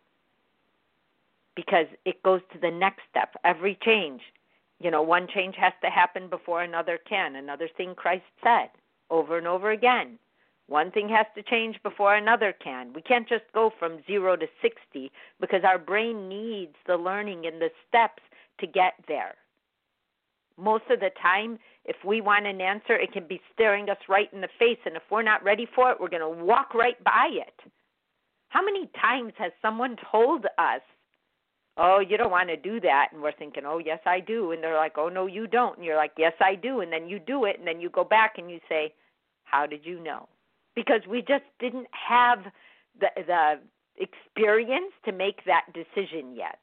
because 1.56 1.88
it 2.06 2.22
goes 2.24 2.42
to 2.54 2.60
the 2.60 2.72
next 2.72 3.02
step. 3.10 3.36
Every 3.44 3.78
change, 3.84 4.22
you 4.80 4.92
know, 4.92 5.02
one 5.02 5.28
change 5.28 5.56
has 5.58 5.74
to 5.84 5.90
happen 5.90 6.30
before 6.30 6.64
another 6.64 7.00
can. 7.08 7.36
Another 7.36 7.70
thing 7.76 7.96
Christ 7.96 8.24
said 8.44 8.70
over 9.10 9.38
and 9.38 9.48
over 9.48 9.72
again. 9.72 10.18
One 10.68 10.92
thing 10.92 11.10
has 11.10 11.26
to 11.36 11.42
change 11.42 11.82
before 11.82 12.14
another 12.14 12.54
can. 12.54 12.94
We 12.94 13.02
can't 13.02 13.28
just 13.28 13.46
go 13.54 13.72
from 13.80 14.04
zero 14.06 14.36
to 14.36 14.46
60 14.62 15.12
because 15.40 15.64
our 15.64 15.80
brain 15.80 16.30
needs 16.30 16.76
the 16.86 16.96
learning 16.96 17.48
and 17.48 17.60
the 17.60 17.72
steps 17.88 18.22
to 18.60 18.68
get 18.68 18.94
there. 19.08 19.36
Most 20.60 20.84
of 20.90 21.00
the 21.00 21.12
time, 21.22 21.58
if 21.86 21.96
we 22.06 22.22
want 22.22 22.46
an 22.46 22.62
answer, 22.62 22.94
it 22.94 23.14
can 23.14 23.28
be 23.28 23.42
staring 23.54 23.90
us 23.90 23.98
right 24.08 24.32
in 24.34 24.42
the 24.42 24.50
face. 24.60 24.80
And 24.86 24.96
if 24.96 25.04
we're 25.10 25.24
not 25.24 25.44
ready 25.44 25.68
for 25.74 25.92
it, 25.92 26.00
we're 26.00 26.10
going 26.10 26.22
to 26.22 26.44
walk 26.44 26.74
right 26.74 27.02
by 27.04 27.30
it. 27.32 27.72
How 28.50 28.64
many 28.64 28.90
times 29.00 29.34
has 29.38 29.52
someone 29.62 29.96
told 30.12 30.46
us, 30.58 30.82
oh, 31.78 32.00
you 32.00 32.18
don't 32.18 32.32
want 32.32 32.50
to 32.50 32.58
do 32.58 32.80
that? 32.82 33.10
And 33.14 33.22
we're 33.22 33.32
thinking, 33.32 33.64
oh, 33.66 33.80
yes, 33.80 34.00
I 34.06 34.20
do. 34.20 34.52
And 34.52 34.64
they're 34.64 34.76
like, 34.76 34.98
oh, 34.98 35.10
no, 35.10 35.28
you 35.28 35.48
don't. 35.48 35.78
And 35.78 35.86
you're 35.86 35.96
like, 35.96 36.14
yes, 36.18 36.34
I 36.42 36.56
do. 36.56 36.82
And 36.82 36.92
then 36.92 37.08
you 37.08 37.20
do 37.20 37.46
it. 37.46 37.58
And 37.58 37.68
then 37.68 37.80
you 37.80 37.90
go 37.90 38.04
back 38.04 38.34
and 38.38 38.52
you 38.52 38.60
say, 38.68 38.94
how 39.44 39.66
did 39.66 39.86
you 39.86 40.00
know? 40.04 40.28
Because 40.76 41.02
we 41.10 41.22
just 41.22 41.46
didn't 41.60 41.88
have 41.92 42.40
the, 43.00 43.08
the 43.16 43.60
experience 43.98 44.94
to 45.06 45.12
make 45.12 45.46
that 45.46 45.66
decision 45.74 46.36
yet. 46.36 46.60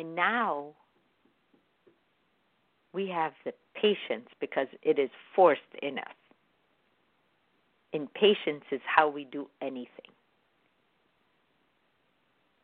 And 0.00 0.14
now 0.14 0.68
we 2.94 3.06
have 3.08 3.32
the 3.44 3.52
patience 3.74 4.30
because 4.40 4.66
it 4.82 4.98
is 4.98 5.10
forced 5.36 5.60
in 5.82 5.98
us. 5.98 6.14
And 7.92 8.12
patience 8.14 8.64
is 8.72 8.80
how 8.86 9.10
we 9.10 9.24
do 9.24 9.46
anything. 9.60 10.10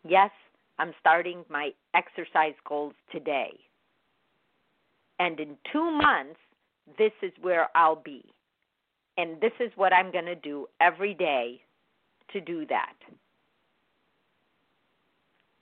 Yes, 0.08 0.30
I'm 0.78 0.94
starting 0.98 1.44
my 1.50 1.72
exercise 1.94 2.54
goals 2.66 2.94
today. 3.12 3.52
And 5.18 5.38
in 5.38 5.58
two 5.70 5.90
months, 5.90 6.40
this 6.96 7.12
is 7.22 7.32
where 7.42 7.68
I'll 7.74 8.02
be. 8.02 8.24
And 9.18 9.38
this 9.42 9.52
is 9.60 9.70
what 9.76 9.92
I'm 9.92 10.10
going 10.10 10.24
to 10.24 10.36
do 10.36 10.68
every 10.80 11.12
day 11.12 11.60
to 12.32 12.40
do 12.40 12.64
that. 12.68 12.94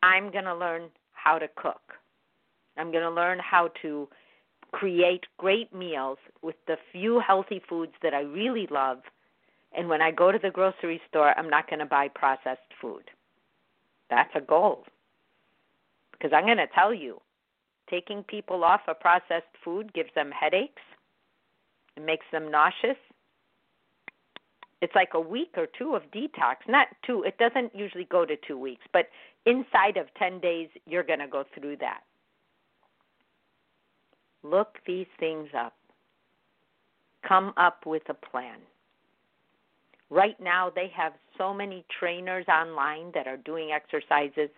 I'm 0.04 0.30
going 0.30 0.44
to 0.44 0.54
learn 0.54 0.90
how 1.24 1.38
to 1.38 1.48
cook. 1.56 1.94
I'm 2.76 2.90
going 2.92 3.04
to 3.04 3.10
learn 3.10 3.38
how 3.38 3.70
to 3.82 4.08
create 4.72 5.24
great 5.38 5.74
meals 5.74 6.18
with 6.42 6.56
the 6.66 6.76
few 6.92 7.20
healthy 7.20 7.62
foods 7.68 7.92
that 8.02 8.12
I 8.12 8.20
really 8.20 8.66
love. 8.70 8.98
And 9.76 9.88
when 9.88 10.02
I 10.02 10.10
go 10.10 10.30
to 10.32 10.38
the 10.38 10.50
grocery 10.50 11.00
store, 11.08 11.36
I'm 11.38 11.48
not 11.48 11.68
going 11.68 11.78
to 11.78 11.86
buy 11.86 12.08
processed 12.08 12.60
food. 12.80 13.04
That's 14.10 14.30
a 14.34 14.40
goal. 14.40 14.84
Because 16.12 16.32
I'm 16.34 16.44
going 16.44 16.58
to 16.58 16.66
tell 16.74 16.92
you, 16.92 17.20
taking 17.88 18.22
people 18.24 18.64
off 18.64 18.82
of 18.88 19.00
processed 19.00 19.54
food 19.64 19.92
gives 19.94 20.10
them 20.14 20.30
headaches, 20.30 20.82
it 21.96 22.04
makes 22.04 22.26
them 22.32 22.50
nauseous. 22.50 22.98
It's 24.84 24.94
like 24.94 25.14
a 25.14 25.20
week 25.20 25.54
or 25.56 25.66
two 25.66 25.94
of 25.94 26.02
detox. 26.10 26.56
Not 26.68 26.88
two, 27.06 27.22
it 27.22 27.38
doesn't 27.38 27.74
usually 27.74 28.04
go 28.04 28.26
to 28.26 28.36
two 28.46 28.58
weeks, 28.58 28.84
but 28.92 29.08
inside 29.46 29.96
of 29.96 30.12
10 30.18 30.40
days, 30.40 30.68
you're 30.86 31.02
going 31.02 31.20
to 31.20 31.26
go 31.26 31.42
through 31.58 31.78
that. 31.78 32.00
Look 34.42 34.76
these 34.86 35.06
things 35.18 35.48
up. 35.58 35.72
Come 37.26 37.54
up 37.56 37.86
with 37.86 38.02
a 38.10 38.14
plan. 38.14 38.58
Right 40.10 40.38
now, 40.38 40.68
they 40.68 40.92
have 40.94 41.14
so 41.38 41.54
many 41.54 41.86
trainers 41.98 42.44
online 42.46 43.10
that 43.14 43.26
are 43.26 43.38
doing 43.38 43.70
exercises. 43.72 44.50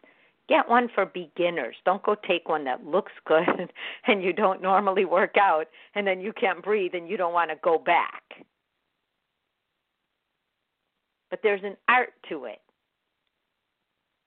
Get 0.48 0.68
one 0.68 0.88
for 0.92 1.06
beginners. 1.06 1.76
Don't 1.84 2.02
go 2.02 2.16
take 2.26 2.48
one 2.48 2.64
that 2.64 2.84
looks 2.84 3.12
good 3.26 3.72
and 4.08 4.24
you 4.24 4.32
don't 4.32 4.60
normally 4.60 5.04
work 5.04 5.36
out 5.40 5.68
and 5.94 6.04
then 6.04 6.20
you 6.20 6.32
can't 6.32 6.64
breathe 6.64 6.94
and 6.94 7.08
you 7.08 7.16
don't 7.16 7.32
want 7.32 7.50
to 7.50 7.56
go 7.62 7.78
back. 7.78 8.24
But 11.30 11.40
there's 11.42 11.64
an 11.64 11.76
art 11.88 12.12
to 12.28 12.44
it 12.44 12.60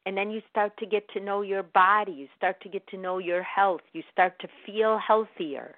and 0.09 0.17
then 0.17 0.31
you 0.31 0.41
start 0.49 0.75
to 0.77 0.88
get 0.88 1.07
to 1.09 1.19
know 1.19 1.43
your 1.43 1.62
body, 1.62 2.12
you 2.12 2.27
start 2.35 2.59
to 2.62 2.67
get 2.69 2.88
to 2.88 2.97
know 2.97 3.19
your 3.19 3.43
health, 3.43 3.81
you 3.93 4.01
start 4.12 4.33
to 4.39 4.47
feel 4.65 4.97
healthier. 4.97 5.75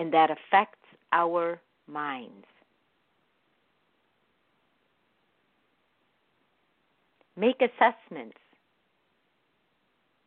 And 0.00 0.12
that 0.12 0.30
affects 0.30 0.84
our 1.12 1.60
minds. 1.86 2.46
Make 7.36 7.60
assessments. 7.60 8.36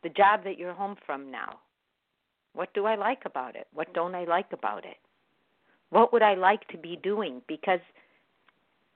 The 0.02 0.08
job 0.08 0.42
that 0.44 0.58
you're 0.58 0.72
home 0.72 0.96
from 1.04 1.30
now. 1.30 1.58
What 2.54 2.72
do 2.72 2.86
I 2.86 2.94
like 2.94 3.24
about 3.26 3.54
it? 3.54 3.66
What 3.74 3.92
don't 3.92 4.14
I 4.14 4.24
like 4.24 4.50
about 4.52 4.86
it? 4.86 4.96
What 5.90 6.10
would 6.12 6.22
I 6.22 6.36
like 6.36 6.66
to 6.68 6.78
be 6.78 6.98
doing? 7.02 7.42
Because 7.46 7.80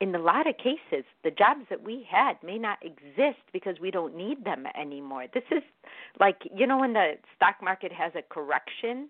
in 0.00 0.14
a 0.14 0.18
lot 0.18 0.46
of 0.46 0.56
cases, 0.58 1.04
the 1.24 1.30
jobs 1.30 1.62
that 1.70 1.82
we 1.82 2.06
had 2.08 2.34
may 2.42 2.58
not 2.58 2.78
exist 2.82 3.40
because 3.52 3.76
we 3.80 3.90
don't 3.90 4.14
need 4.14 4.44
them 4.44 4.66
anymore. 4.78 5.26
This 5.32 5.44
is 5.50 5.62
like, 6.20 6.36
you 6.54 6.66
know, 6.66 6.78
when 6.78 6.92
the 6.92 7.14
stock 7.34 7.56
market 7.62 7.92
has 7.92 8.12
a 8.14 8.22
correction, 8.22 9.08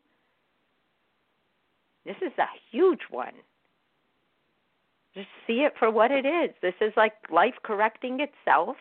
this 2.05 2.17
is 2.23 2.33
a 2.39 2.47
huge 2.71 3.01
one. 3.11 3.35
Just 5.15 5.29
see 5.47 5.65
it 5.65 5.73
for 5.79 5.91
what 5.91 6.13
it 6.13 6.25
is. 6.25 6.51
This 6.63 6.75
is 6.81 6.93
like 6.97 7.15
life 7.33 7.55
correcting 7.65 8.21
itself. 8.21 8.77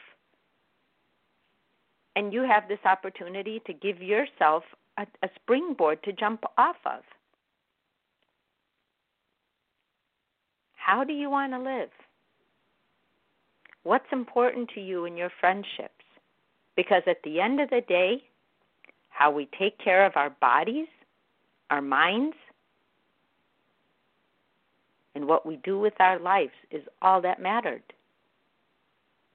And 2.15 2.31
you 2.31 2.43
have 2.43 2.67
this 2.67 2.79
opportunity 2.85 3.61
to 3.65 3.73
give 3.73 4.01
yourself 4.01 4.63
a, 4.97 5.07
a 5.23 5.29
springboard 5.35 6.03
to 6.03 6.13
jump 6.13 6.43
off 6.57 6.77
of. 6.85 7.01
How 10.85 11.03
do 11.03 11.13
you 11.13 11.31
want 11.31 11.51
to 11.53 11.57
live? 11.57 11.89
What's 13.81 14.05
important 14.11 14.69
to 14.75 14.79
you 14.79 15.05
in 15.05 15.17
your 15.17 15.31
friendships? 15.39 16.05
Because 16.75 17.01
at 17.07 17.23
the 17.23 17.41
end 17.41 17.59
of 17.59 17.71
the 17.71 17.81
day, 17.81 18.21
how 19.09 19.31
we 19.31 19.49
take 19.57 19.79
care 19.79 20.05
of 20.05 20.15
our 20.15 20.29
bodies, 20.29 20.85
our 21.71 21.81
minds, 21.81 22.35
and 25.15 25.27
what 25.27 25.43
we 25.43 25.55
do 25.63 25.79
with 25.79 25.95
our 25.97 26.19
lives 26.19 26.53
is 26.69 26.83
all 27.01 27.19
that 27.21 27.41
mattered. 27.41 27.81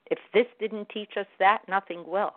If 0.08 0.20
this 0.32 0.46
didn't 0.60 0.88
teach 0.90 1.16
us 1.16 1.26
that, 1.40 1.62
nothing 1.66 2.04
will. 2.06 2.34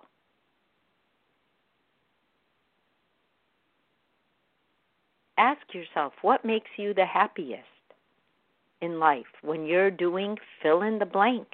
Ask 5.38 5.62
yourself 5.71 6.13
what 6.23 6.43
makes 6.43 6.71
you 6.78 6.95
the 6.95 7.06
happiest 7.06 7.73
in 8.84 9.00
life 9.00 9.32
when 9.41 9.65
you're 9.65 9.89
doing 9.89 10.38
fill 10.62 10.82
in 10.82 11.00
the 11.00 11.06
blank. 11.06 11.48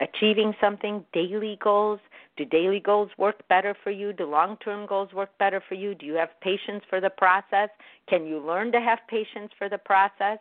Achieving 0.00 0.52
something, 0.60 1.04
daily 1.12 1.58
goals. 1.62 2.00
Do 2.36 2.44
daily 2.44 2.80
goals 2.80 3.10
work 3.18 3.46
better 3.48 3.76
for 3.84 3.90
you? 3.90 4.12
Do 4.12 4.24
long 4.24 4.56
term 4.64 4.86
goals 4.86 5.12
work 5.12 5.30
better 5.38 5.62
for 5.68 5.74
you? 5.74 5.94
Do 5.94 6.06
you 6.06 6.14
have 6.14 6.30
patience 6.40 6.82
for 6.88 7.00
the 7.00 7.10
process? 7.10 7.68
Can 8.08 8.26
you 8.26 8.44
learn 8.44 8.72
to 8.72 8.80
have 8.80 8.98
patience 9.08 9.52
for 9.58 9.68
the 9.68 9.78
process? 9.78 10.38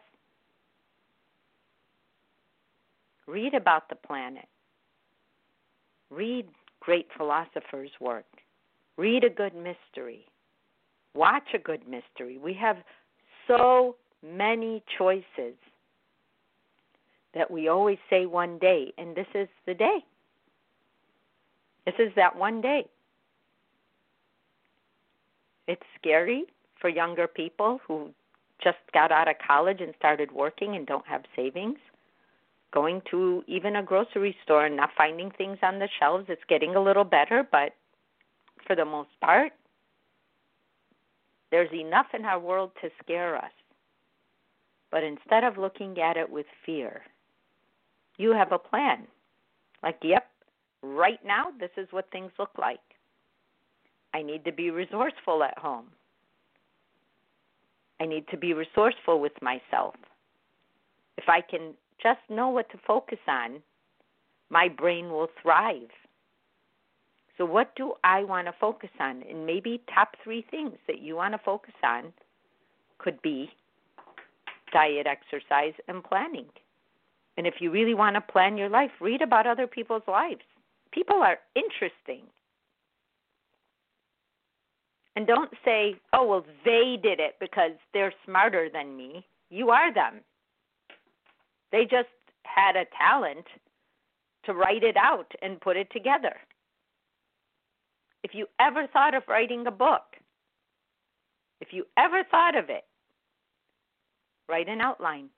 Read 3.28 3.54
about 3.54 3.90
the 3.90 3.96
planet. 3.96 4.48
Read 6.10 6.48
great 6.80 7.08
philosophers' 7.16 7.92
work. 8.00 8.26
Read 8.98 9.24
a 9.24 9.30
good 9.30 9.54
mystery. 9.54 10.26
Watch 11.14 11.50
a 11.54 11.60
good 11.60 11.88
mystery. 11.88 12.38
We 12.38 12.54
have 12.54 12.78
so 13.50 13.96
many 14.24 14.84
choices 14.98 15.56
that 17.34 17.50
we 17.50 17.68
always 17.68 17.98
say 18.10 18.26
one 18.26 18.58
day, 18.60 18.94
and 18.98 19.16
this 19.16 19.28
is 19.34 19.48
the 19.66 19.74
day. 19.74 20.00
This 21.86 21.96
is 22.00 22.12
that 22.16 22.36
one 22.36 22.62
day. 22.62 22.86
It's 25.68 25.82
scary 26.00 26.46
for 26.80 26.90
younger 26.90 27.28
people 27.28 27.80
who 27.88 28.10
just 28.64 28.78
got 28.94 29.12
out 29.12 29.28
of 29.28 29.36
college 29.46 29.80
and 29.82 29.94
started 29.98 30.32
working 30.32 30.76
and 30.76 30.86
don't 30.86 31.06
have 31.08 31.24
savings. 31.36 31.78
Going 32.72 33.02
to 33.10 33.44
even 33.48 33.78
a 33.78 33.84
grocery 33.84 34.36
store 34.44 34.66
and 34.66 34.76
not 34.76 34.90
finding 34.98 35.32
things 35.32 35.58
on 35.64 35.80
the 35.80 35.90
shelves, 36.00 36.26
it's 36.30 36.42
getting 36.50 36.76
a 36.76 36.84
little 36.84 37.04
better, 37.04 37.48
but 37.52 37.74
for 38.68 38.76
the 38.76 38.86
most 38.86 39.10
part, 39.22 39.52
there's 41.52 41.72
enough 41.74 42.08
in 42.14 42.26
our 42.26 42.40
world 42.40 42.72
to 42.82 42.90
scare 43.04 43.36
us. 43.36 43.52
But 44.92 45.04
instead 45.04 45.44
of 45.44 45.58
looking 45.58 46.00
at 46.00 46.18
it 46.18 46.30
with 46.30 46.46
fear, 46.66 47.02
you 48.18 48.32
have 48.32 48.52
a 48.52 48.60
plan. 48.60 49.08
Like, 49.84 50.00
yep, 50.04 50.28
right 50.82 51.20
now, 51.26 51.48
this 51.60 51.70
is 51.78 51.88
what 51.92 52.12
things 52.12 52.32
look 52.40 52.52
like. 52.58 52.80
I 54.14 54.22
need 54.22 54.44
to 54.46 54.52
be 54.52 54.72
resourceful 54.72 55.44
at 55.44 55.58
home. 55.58 55.86
I 58.02 58.06
need 58.06 58.28
to 58.30 58.38
be 58.38 58.54
resourceful 58.54 59.20
with 59.20 59.34
myself. 59.42 59.96
If 61.18 61.26
I 61.28 61.42
can 61.42 61.74
just 62.02 62.20
know 62.30 62.50
what 62.50 62.70
to 62.72 62.78
focus 62.88 63.20
on, 63.28 63.62
my 64.50 64.68
brain 64.70 65.10
will 65.10 65.28
thrive. 65.42 65.90
So, 67.40 67.46
what 67.46 67.74
do 67.78 67.94
I 68.04 68.26
want 68.26 68.48
to 68.48 68.54
focus 68.60 68.90
on? 69.00 69.24
And 69.30 69.46
maybe 69.46 69.82
top 69.96 70.18
three 70.22 70.46
things 70.52 70.74
that 70.88 71.00
you 71.00 71.16
want 71.16 71.34
to 71.34 71.38
focus 71.38 71.74
on 71.82 72.12
could 72.98 73.22
be 73.22 73.50
diet, 74.74 75.08
exercise, 75.08 75.74
and 75.88 76.04
planning. 76.04 76.48
And 77.38 77.48
if 77.48 77.56
you 77.60 77.72
really 77.72 77.94
want 77.94 78.16
to 78.18 78.22
plan 78.22 78.58
your 78.58 78.68
life, 78.68 78.92
read 79.00 79.22
about 79.22 79.48
other 79.48 79.68
people's 79.68 80.04
lives. 80.06 80.42
People 80.92 81.22
are 81.22 81.38
interesting. 81.56 82.24
And 85.16 85.26
don't 85.26 85.52
say, 85.64 85.96
oh, 86.12 86.28
well, 86.28 86.46
they 86.66 87.00
did 87.02 87.22
it 87.22 87.36
because 87.40 87.72
they're 87.94 88.14
smarter 88.26 88.70
than 88.72 88.98
me. 88.98 89.26
You 89.50 89.70
are 89.70 89.94
them. 89.94 90.16
They 91.72 91.84
just 91.84 92.10
had 92.44 92.76
a 92.76 92.86
talent 92.98 93.46
to 94.44 94.54
write 94.54 94.84
it 94.84 94.98
out 94.98 95.32
and 95.42 95.62
put 95.62 95.78
it 95.78 95.90
together. 95.92 96.36
If 98.24 98.32
you 98.34 98.48
ever 98.60 98.88
thought 98.88 99.16
of 99.16 99.24
writing 99.28 99.66
a 99.68 99.72
book, 99.72 100.04
if 101.62 101.70
you 101.72 101.86
ever 101.98 102.24
thought 102.30 102.58
of 102.58 102.70
it, 102.70 102.86
write 104.48 104.68
an 104.68 104.82
outline 104.82 105.30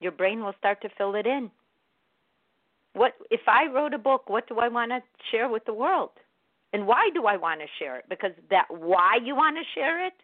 your 0.00 0.12
brain 0.12 0.42
will 0.42 0.54
start 0.58 0.80
to 0.82 0.88
fill 0.96 1.14
it 1.14 1.26
in. 1.26 1.50
What 2.92 3.12
if 3.30 3.40
I 3.46 3.66
wrote 3.66 3.94
a 3.94 3.98
book, 3.98 4.28
what 4.28 4.48
do 4.48 4.58
I 4.58 4.68
want 4.68 4.90
to 4.90 5.02
share 5.30 5.48
with 5.48 5.64
the 5.64 5.74
world? 5.74 6.10
And 6.72 6.86
why 6.86 7.10
do 7.14 7.26
I 7.26 7.36
want 7.36 7.60
to 7.60 7.66
share 7.78 7.96
it? 7.98 8.04
Because 8.08 8.32
that 8.50 8.66
why 8.68 9.18
you 9.22 9.34
want 9.34 9.56
to 9.56 9.62
share 9.74 10.06
it 10.06 10.14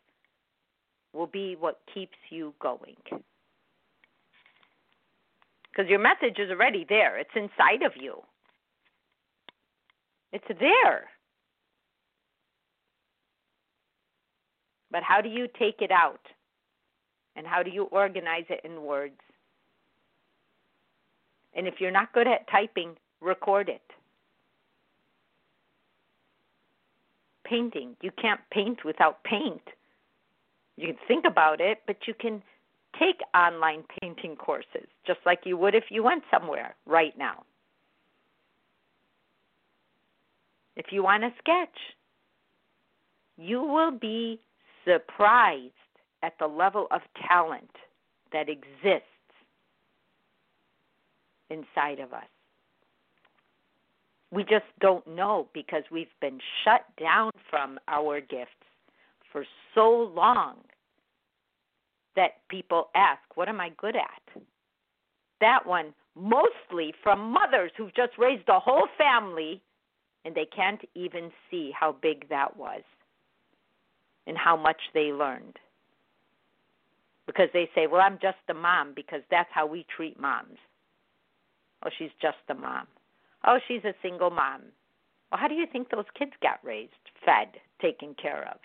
will 1.12 1.26
be 1.26 1.56
what 1.58 1.80
keeps 1.92 2.16
you 2.30 2.54
going. 2.60 2.96
Because 5.70 5.88
your 5.88 5.98
message 5.98 6.38
is 6.38 6.50
already 6.50 6.84
there. 6.86 7.18
It's 7.18 7.30
inside 7.34 7.82
of 7.84 7.92
you. 7.96 8.22
It's 10.32 10.44
there. 10.48 11.08
But 14.92 15.02
how 15.02 15.22
do 15.22 15.30
you 15.30 15.48
take 15.58 15.80
it 15.80 15.90
out? 15.90 16.20
And 17.34 17.46
how 17.46 17.62
do 17.62 17.70
you 17.70 17.84
organize 17.84 18.44
it 18.50 18.60
in 18.62 18.82
words? 18.82 19.18
And 21.54 21.66
if 21.66 21.74
you're 21.80 21.90
not 21.90 22.12
good 22.12 22.28
at 22.28 22.48
typing, 22.50 22.96
record 23.20 23.70
it. 23.70 23.82
Painting. 27.44 27.96
You 28.02 28.10
can't 28.20 28.40
paint 28.50 28.84
without 28.84 29.24
paint. 29.24 29.62
You 30.76 30.88
can 30.88 30.96
think 31.08 31.24
about 31.26 31.60
it, 31.60 31.78
but 31.86 31.96
you 32.06 32.14
can 32.14 32.42
take 32.98 33.20
online 33.34 33.84
painting 34.00 34.36
courses 34.36 34.86
just 35.06 35.20
like 35.24 35.40
you 35.44 35.56
would 35.56 35.74
if 35.74 35.84
you 35.90 36.02
went 36.02 36.22
somewhere 36.30 36.76
right 36.86 37.16
now. 37.16 37.44
If 40.76 40.86
you 40.90 41.02
want 41.02 41.22
to 41.22 41.30
sketch, 41.38 41.76
you 43.36 43.62
will 43.62 43.90
be 43.90 44.40
surprised 44.84 45.72
at 46.22 46.34
the 46.38 46.46
level 46.46 46.86
of 46.90 47.00
talent 47.28 47.70
that 48.32 48.48
exists 48.48 49.06
inside 51.50 52.00
of 52.00 52.12
us. 52.12 52.24
We 54.30 54.44
just 54.44 54.64
don't 54.80 55.06
know 55.06 55.48
because 55.52 55.82
we've 55.90 56.06
been 56.20 56.38
shut 56.64 56.86
down 56.98 57.32
from 57.50 57.78
our 57.88 58.20
gifts 58.20 58.50
for 59.30 59.44
so 59.74 60.10
long 60.14 60.56
that 62.16 62.46
people 62.48 62.88
ask, 62.94 63.20
What 63.34 63.48
am 63.48 63.60
I 63.60 63.70
good 63.76 63.96
at? 63.96 64.42
That 65.40 65.66
one 65.66 65.92
mostly 66.14 66.94
from 67.02 67.32
mothers 67.32 67.72
who've 67.76 67.94
just 67.94 68.16
raised 68.18 68.48
a 68.48 68.58
whole 68.58 68.86
family 68.96 69.60
and 70.24 70.34
they 70.34 70.46
can't 70.46 70.80
even 70.94 71.30
see 71.50 71.72
how 71.78 71.96
big 72.00 72.28
that 72.28 72.56
was 72.56 72.82
and 74.26 74.36
how 74.36 74.56
much 74.56 74.80
they 74.94 75.12
learned. 75.12 75.58
Because 77.26 77.48
they 77.52 77.68
say, 77.74 77.86
Well, 77.86 78.00
I'm 78.00 78.18
just 78.20 78.38
a 78.48 78.54
mom 78.54 78.92
because 78.94 79.22
that's 79.30 79.50
how 79.52 79.66
we 79.66 79.86
treat 79.94 80.18
moms. 80.20 80.58
Oh, 81.84 81.90
she's 81.98 82.10
just 82.20 82.38
a 82.48 82.54
mom. 82.54 82.86
Oh, 83.46 83.58
she's 83.66 83.84
a 83.84 83.94
single 84.02 84.30
mom. 84.30 84.62
Well, 85.30 85.40
how 85.40 85.48
do 85.48 85.54
you 85.54 85.66
think 85.70 85.90
those 85.90 86.04
kids 86.16 86.32
got 86.42 86.60
raised, 86.62 86.92
fed, 87.24 87.48
taken 87.80 88.14
care 88.20 88.48
of? 88.48 88.58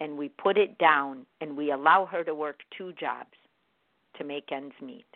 And 0.00 0.16
we 0.16 0.28
put 0.28 0.56
it 0.56 0.78
down 0.78 1.26
and 1.40 1.56
we 1.56 1.70
allow 1.70 2.06
her 2.06 2.24
to 2.24 2.34
work 2.34 2.60
two 2.76 2.92
jobs 2.98 3.36
to 4.18 4.24
make 4.24 4.50
ends 4.52 4.74
meet. 4.80 5.06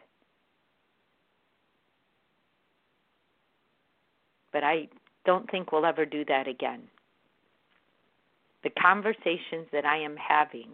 But 4.53 4.65
I 4.65 4.89
don't 5.25 5.51
think 5.51 5.73
we'll 5.73 5.87
ever 5.87 6.07
do 6.07 6.25
that 6.27 6.49
again. 6.49 6.83
The 8.67 8.81
conversations 8.83 9.69
that 9.71 9.85
I 9.85 9.99
am 9.99 10.17
having 10.17 10.71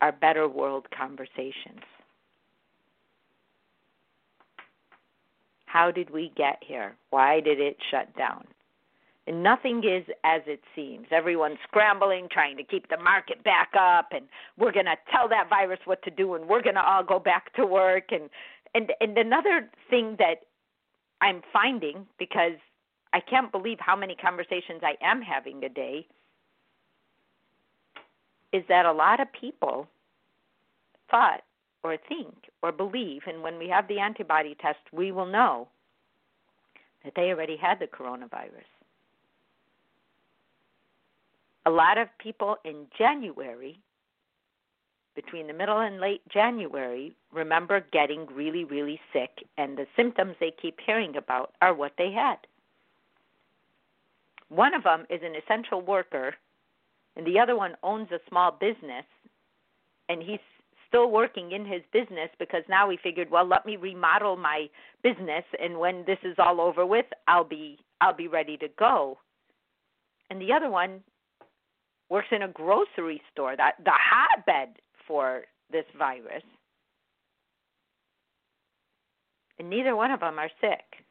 are 0.00 0.12
better 0.12 0.48
world 0.48 0.86
conversations. 0.96 1.82
How 5.64 5.90
did 5.90 6.10
we 6.10 6.30
get 6.36 6.62
here? 6.64 6.94
Why 7.10 7.40
did 7.40 7.58
it 7.58 7.78
shut 7.90 8.16
down? 8.16 8.44
And 9.26 9.42
nothing 9.42 9.78
is 9.78 10.04
as 10.22 10.42
it 10.46 10.60
seems. 10.76 11.08
Everyone's 11.10 11.58
scrambling, 11.66 12.28
trying 12.30 12.56
to 12.58 12.62
keep 12.62 12.88
the 12.90 12.98
market 12.98 13.42
back 13.42 13.70
up, 13.76 14.10
and 14.12 14.26
we're 14.56 14.70
going 14.70 14.86
to 14.86 14.94
tell 15.10 15.28
that 15.28 15.48
virus 15.50 15.80
what 15.84 16.00
to 16.04 16.12
do, 16.12 16.34
and 16.34 16.46
we're 16.46 16.62
going 16.62 16.76
to 16.76 16.88
all 16.88 17.02
go 17.02 17.18
back 17.18 17.52
to 17.54 17.66
work. 17.66 18.12
And 18.12 18.30
and 18.72 18.92
and 19.00 19.18
another 19.18 19.68
thing 19.90 20.14
that 20.20 20.42
I'm 21.20 21.42
finding 21.52 22.06
because 22.20 22.60
I 23.12 23.18
can't 23.18 23.50
believe 23.50 23.78
how 23.80 23.96
many 23.96 24.14
conversations 24.14 24.82
I 24.84 24.94
am 25.04 25.22
having 25.22 25.64
a 25.64 25.68
day 25.68 26.06
is 28.56 28.64
that 28.68 28.86
a 28.86 28.92
lot 28.92 29.20
of 29.20 29.28
people 29.32 29.86
thought 31.10 31.42
or 31.84 31.96
think 32.08 32.34
or 32.62 32.72
believe, 32.72 33.22
and 33.26 33.42
when 33.42 33.58
we 33.58 33.68
have 33.68 33.86
the 33.86 33.98
antibody 33.98 34.56
test, 34.60 34.78
we 34.92 35.12
will 35.12 35.26
know 35.26 35.68
that 37.04 37.12
they 37.14 37.28
already 37.28 37.56
had 37.56 37.78
the 37.78 37.86
coronavirus. 37.86 38.70
A 41.66 41.70
lot 41.70 41.98
of 41.98 42.08
people 42.18 42.56
in 42.64 42.86
January, 42.96 43.78
between 45.14 45.46
the 45.46 45.52
middle 45.52 45.80
and 45.80 46.00
late 46.00 46.22
January, 46.32 47.14
remember 47.32 47.84
getting 47.92 48.26
really, 48.32 48.64
really 48.64 49.00
sick, 49.12 49.44
and 49.58 49.76
the 49.76 49.86
symptoms 49.96 50.36
they 50.40 50.52
keep 50.62 50.78
hearing 50.84 51.16
about 51.16 51.52
are 51.60 51.74
what 51.74 51.92
they 51.98 52.10
had. 52.10 52.38
One 54.48 54.74
of 54.74 54.84
them 54.84 55.06
is 55.10 55.20
an 55.22 55.34
essential 55.34 55.80
worker, 55.82 56.34
and 57.16 57.26
the 57.26 57.38
other 57.38 57.56
one 57.56 57.74
owns 57.82 58.10
a 58.12 58.20
small 58.28 58.50
business, 58.52 59.04
and 60.08 60.22
he's 60.22 60.40
still 60.88 61.10
working 61.10 61.52
in 61.52 61.64
his 61.64 61.82
business 61.92 62.30
because 62.38 62.62
now 62.68 62.88
he 62.88 62.98
figured, 63.02 63.30
well, 63.30 63.46
let 63.46 63.66
me 63.66 63.76
remodel 63.76 64.36
my 64.36 64.68
business 65.02 65.44
and 65.60 65.78
when 65.78 66.04
this 66.06 66.18
is 66.22 66.36
all 66.38 66.60
over 66.60 66.86
with, 66.86 67.06
I'll 67.26 67.44
be 67.44 67.78
I'll 68.00 68.14
be 68.14 68.28
ready 68.28 68.56
to 68.58 68.68
go. 68.78 69.18
And 70.30 70.40
the 70.40 70.52
other 70.52 70.70
one 70.70 71.00
works 72.10 72.28
in 72.30 72.42
a 72.42 72.48
grocery 72.48 73.20
store, 73.32 73.56
that 73.56 73.72
the 73.84 73.92
hotbed 73.92 74.76
for 75.06 75.42
this 75.72 75.84
virus. 75.98 76.42
And 79.58 79.70
neither 79.70 79.96
one 79.96 80.10
of 80.10 80.20
them 80.20 80.38
are 80.38 80.50
sick, 80.60 81.04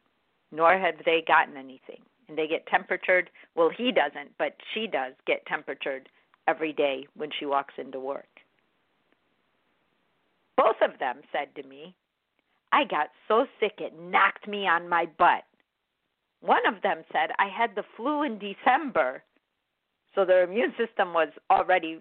nor 0.52 0.78
have 0.78 0.94
they 1.04 1.24
gotten 1.26 1.56
anything. 1.56 2.02
And 2.28 2.36
they 2.36 2.46
get 2.46 2.66
temperatured. 2.66 3.30
Well, 3.54 3.70
he 3.70 3.92
doesn't, 3.92 4.36
but 4.38 4.56
she 4.74 4.86
does 4.86 5.12
get 5.26 5.46
temperatured 5.46 6.08
every 6.48 6.72
day 6.72 7.06
when 7.16 7.30
she 7.38 7.46
walks 7.46 7.74
into 7.78 8.00
work. 8.00 8.26
Both 10.56 10.76
of 10.82 10.98
them 10.98 11.20
said 11.32 11.54
to 11.60 11.68
me, 11.68 11.94
I 12.72 12.84
got 12.84 13.08
so 13.28 13.46
sick 13.60 13.74
it 13.78 13.92
knocked 13.98 14.48
me 14.48 14.66
on 14.66 14.88
my 14.88 15.06
butt. 15.18 15.44
One 16.40 16.66
of 16.66 16.82
them 16.82 17.02
said, 17.12 17.30
I 17.38 17.48
had 17.48 17.74
the 17.74 17.84
flu 17.96 18.22
in 18.22 18.38
December. 18.38 19.22
So 20.14 20.24
their 20.24 20.44
immune 20.44 20.74
system 20.78 21.12
was 21.12 21.28
already 21.50 22.00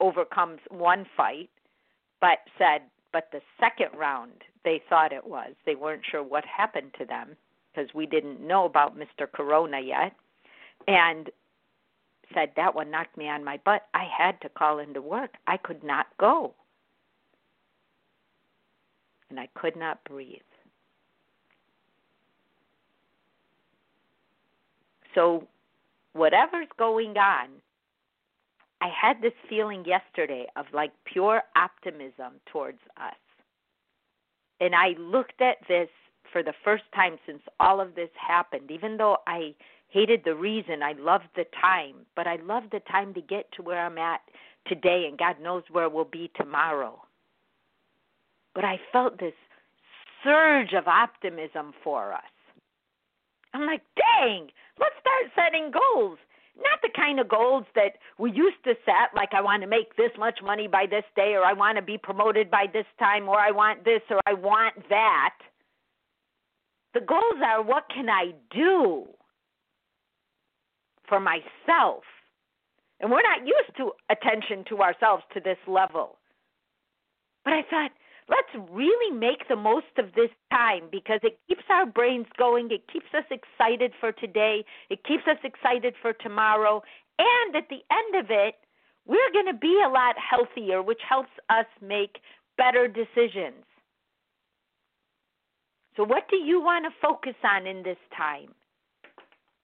overcomes 0.00 0.60
one 0.70 1.06
fight, 1.16 1.50
but 2.20 2.38
said, 2.56 2.82
but 3.12 3.28
the 3.32 3.40
second 3.58 3.98
round 3.98 4.32
they 4.64 4.82
thought 4.88 5.12
it 5.12 5.26
was. 5.26 5.54
They 5.66 5.74
weren't 5.74 6.02
sure 6.10 6.22
what 6.22 6.44
happened 6.44 6.92
to 6.98 7.04
them 7.04 7.36
because 7.72 7.92
we 7.94 8.06
didn't 8.06 8.40
know 8.46 8.64
about 8.64 8.98
Mr. 8.98 9.30
Corona 9.30 9.80
yet. 9.80 10.12
And 10.86 11.30
said 12.34 12.50
that 12.56 12.74
one 12.74 12.90
knocked 12.90 13.16
me 13.16 13.28
on 13.28 13.44
my 13.44 13.58
butt. 13.64 13.82
I 13.94 14.04
had 14.04 14.40
to 14.42 14.48
call 14.48 14.78
into 14.78 15.00
work. 15.00 15.34
I 15.46 15.56
could 15.56 15.82
not 15.82 16.06
go 16.18 16.54
and 19.30 19.38
I 19.38 19.48
could 19.54 19.76
not 19.76 20.02
breathe. 20.04 20.40
So, 25.14 25.46
whatever's 26.12 26.68
going 26.78 27.16
on, 27.16 27.48
I 28.80 28.88
had 28.88 29.20
this 29.20 29.32
feeling 29.48 29.84
yesterday 29.84 30.46
of 30.56 30.66
like 30.72 30.92
pure 31.04 31.42
optimism 31.56 32.34
towards 32.46 32.78
us. 32.96 33.14
And 34.60 34.74
I 34.74 34.94
looked 34.98 35.40
at 35.40 35.56
this 35.66 35.88
for 36.32 36.42
the 36.42 36.54
first 36.64 36.84
time 36.94 37.16
since 37.26 37.40
all 37.60 37.80
of 37.80 37.94
this 37.94 38.10
happened. 38.14 38.70
Even 38.70 38.96
though 38.96 39.18
I 39.26 39.54
hated 39.88 40.22
the 40.24 40.34
reason, 40.34 40.82
I 40.82 40.92
loved 40.92 41.28
the 41.34 41.46
time, 41.60 42.06
but 42.14 42.26
I 42.26 42.36
loved 42.36 42.72
the 42.72 42.80
time 42.80 43.14
to 43.14 43.20
get 43.20 43.50
to 43.52 43.62
where 43.62 43.84
I'm 43.84 43.98
at 43.98 44.20
today, 44.66 45.06
and 45.08 45.18
God 45.18 45.36
knows 45.40 45.62
where 45.70 45.88
we'll 45.88 46.04
be 46.04 46.30
tomorrow 46.36 47.00
but 48.58 48.64
I 48.64 48.80
felt 48.90 49.20
this 49.20 49.34
surge 50.24 50.72
of 50.72 50.88
optimism 50.88 51.72
for 51.84 52.12
us. 52.12 52.22
I'm 53.54 53.66
like, 53.66 53.82
dang, 53.94 54.48
let's 54.80 54.96
start 55.00 55.30
setting 55.36 55.70
goals. 55.70 56.18
Not 56.56 56.82
the 56.82 56.88
kind 56.96 57.20
of 57.20 57.28
goals 57.28 57.66
that 57.76 57.98
we 58.18 58.32
used 58.32 58.62
to 58.64 58.74
set, 58.84 59.14
like 59.14 59.28
I 59.32 59.40
want 59.40 59.62
to 59.62 59.68
make 59.68 59.96
this 59.96 60.10
much 60.18 60.40
money 60.42 60.66
by 60.66 60.86
this 60.90 61.04
day, 61.14 61.34
or 61.36 61.44
I 61.44 61.52
want 61.52 61.76
to 61.76 61.82
be 61.82 61.96
promoted 61.98 62.50
by 62.50 62.66
this 62.72 62.86
time, 62.98 63.28
or 63.28 63.38
I 63.38 63.52
want 63.52 63.84
this, 63.84 64.02
or 64.10 64.18
I 64.26 64.34
want 64.34 64.74
that. 64.88 65.34
The 66.94 67.00
goals 67.00 67.40
are 67.44 67.62
what 67.62 67.84
can 67.94 68.08
I 68.08 68.32
do 68.50 69.06
for 71.08 71.20
myself? 71.20 72.02
And 73.00 73.10
we're 73.10 73.22
not 73.22 73.46
used 73.46 73.76
to 73.76 73.92
attention 74.10 74.64
to 74.68 74.80
ourselves 74.80 75.22
to 75.34 75.40
this 75.40 75.58
level. 75.66 76.18
But 77.44 77.52
I 77.52 77.62
thought, 77.62 77.92
let's 78.28 78.70
really 78.70 79.16
make 79.16 79.48
the 79.48 79.56
most 79.56 79.86
of 79.98 80.14
this 80.14 80.30
time 80.50 80.88
because 80.90 81.20
it 81.22 81.38
keeps 81.48 81.62
our 81.70 81.86
brains 81.86 82.26
going. 82.36 82.70
It 82.70 82.82
keeps 82.92 83.06
us 83.16 83.24
excited 83.30 83.92
for 84.00 84.12
today. 84.12 84.64
It 84.90 85.04
keeps 85.04 85.24
us 85.30 85.38
excited 85.44 85.94
for 86.02 86.12
tomorrow. 86.12 86.82
And 87.18 87.56
at 87.56 87.68
the 87.68 87.80
end 87.90 88.24
of 88.24 88.30
it, 88.30 88.56
we're 89.06 89.32
going 89.32 89.46
to 89.46 89.58
be 89.58 89.80
a 89.84 89.88
lot 89.88 90.16
healthier, 90.18 90.82
which 90.82 91.00
helps 91.08 91.30
us 91.48 91.66
make 91.80 92.18
better 92.58 92.88
decisions. 92.88 93.64
So, 95.98 96.04
what 96.04 96.28
do 96.30 96.36
you 96.36 96.62
want 96.62 96.84
to 96.84 96.92
focus 97.02 97.34
on 97.42 97.66
in 97.66 97.82
this 97.82 97.98
time? 98.16 98.54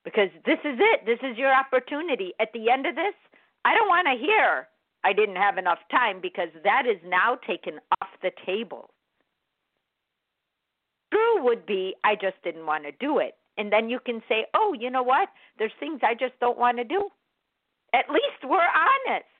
Because 0.04 0.30
this 0.44 0.58
is 0.64 0.76
it. 0.80 1.06
This 1.06 1.20
is 1.22 1.38
your 1.38 1.54
opportunity. 1.54 2.32
At 2.40 2.48
the 2.52 2.70
end 2.70 2.86
of 2.86 2.96
this, 2.96 3.14
I 3.64 3.72
don't 3.72 3.88
want 3.88 4.08
to 4.08 4.18
hear 4.18 4.66
I 5.04 5.12
didn't 5.12 5.36
have 5.36 5.58
enough 5.58 5.78
time 5.92 6.18
because 6.20 6.48
that 6.64 6.86
is 6.90 6.98
now 7.06 7.38
taken 7.46 7.78
off 8.00 8.08
the 8.20 8.32
table. 8.44 8.90
True 11.12 11.44
would 11.44 11.64
be, 11.66 11.94
I 12.02 12.16
just 12.16 12.42
didn't 12.42 12.66
want 12.66 12.82
to 12.82 12.92
do 12.98 13.20
it. 13.20 13.36
And 13.56 13.72
then 13.72 13.88
you 13.88 14.00
can 14.04 14.20
say, 14.28 14.46
oh, 14.54 14.74
you 14.76 14.90
know 14.90 15.04
what? 15.04 15.28
There's 15.60 15.70
things 15.78 16.00
I 16.02 16.14
just 16.14 16.34
don't 16.40 16.58
want 16.58 16.78
to 16.78 16.84
do. 16.84 17.10
At 17.94 18.10
least 18.10 18.42
we're 18.42 18.58
honest. 18.58 19.30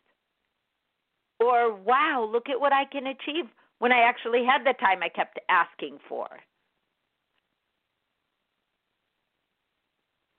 Or, 1.41 1.75
wow, 1.75 2.29
look 2.31 2.49
at 2.49 2.61
what 2.61 2.73
I 2.73 2.85
can 2.85 3.09
achieve 3.09 3.47
when 3.81 3.91
I 3.91 4.03
actually 4.03 4.45
had 4.45 4.63
the 4.63 4.79
time 4.79 5.03
I 5.03 5.09
kept 5.09 5.41
asking 5.49 5.99
for. 6.09 6.29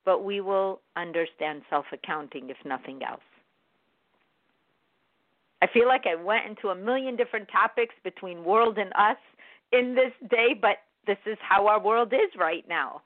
But 0.06 0.24
we 0.24 0.40
will 0.40 0.82
understand 0.96 1.64
self 1.70 1.86
accounting 1.92 2.50
if 2.50 2.58
nothing 2.64 3.02
else. 3.04 3.22
I 5.62 5.68
feel 5.74 5.88
like 5.88 6.06
I 6.06 6.16
went 6.16 6.46
into 6.46 6.70
a 6.70 6.76
million 6.76 7.16
different 7.16 7.48
topics 7.52 7.96
between 8.04 8.44
world 8.44 8.78
and 8.78 8.92
us 8.94 9.18
in 9.72 9.96
this 9.96 10.14
day, 10.30 10.54
but 10.60 10.78
this 11.08 11.18
is 11.26 11.38
how 11.42 11.68
our 11.68 11.82
world 11.82 12.14
is 12.14 12.30
right 12.38 12.64
now. 12.70 13.02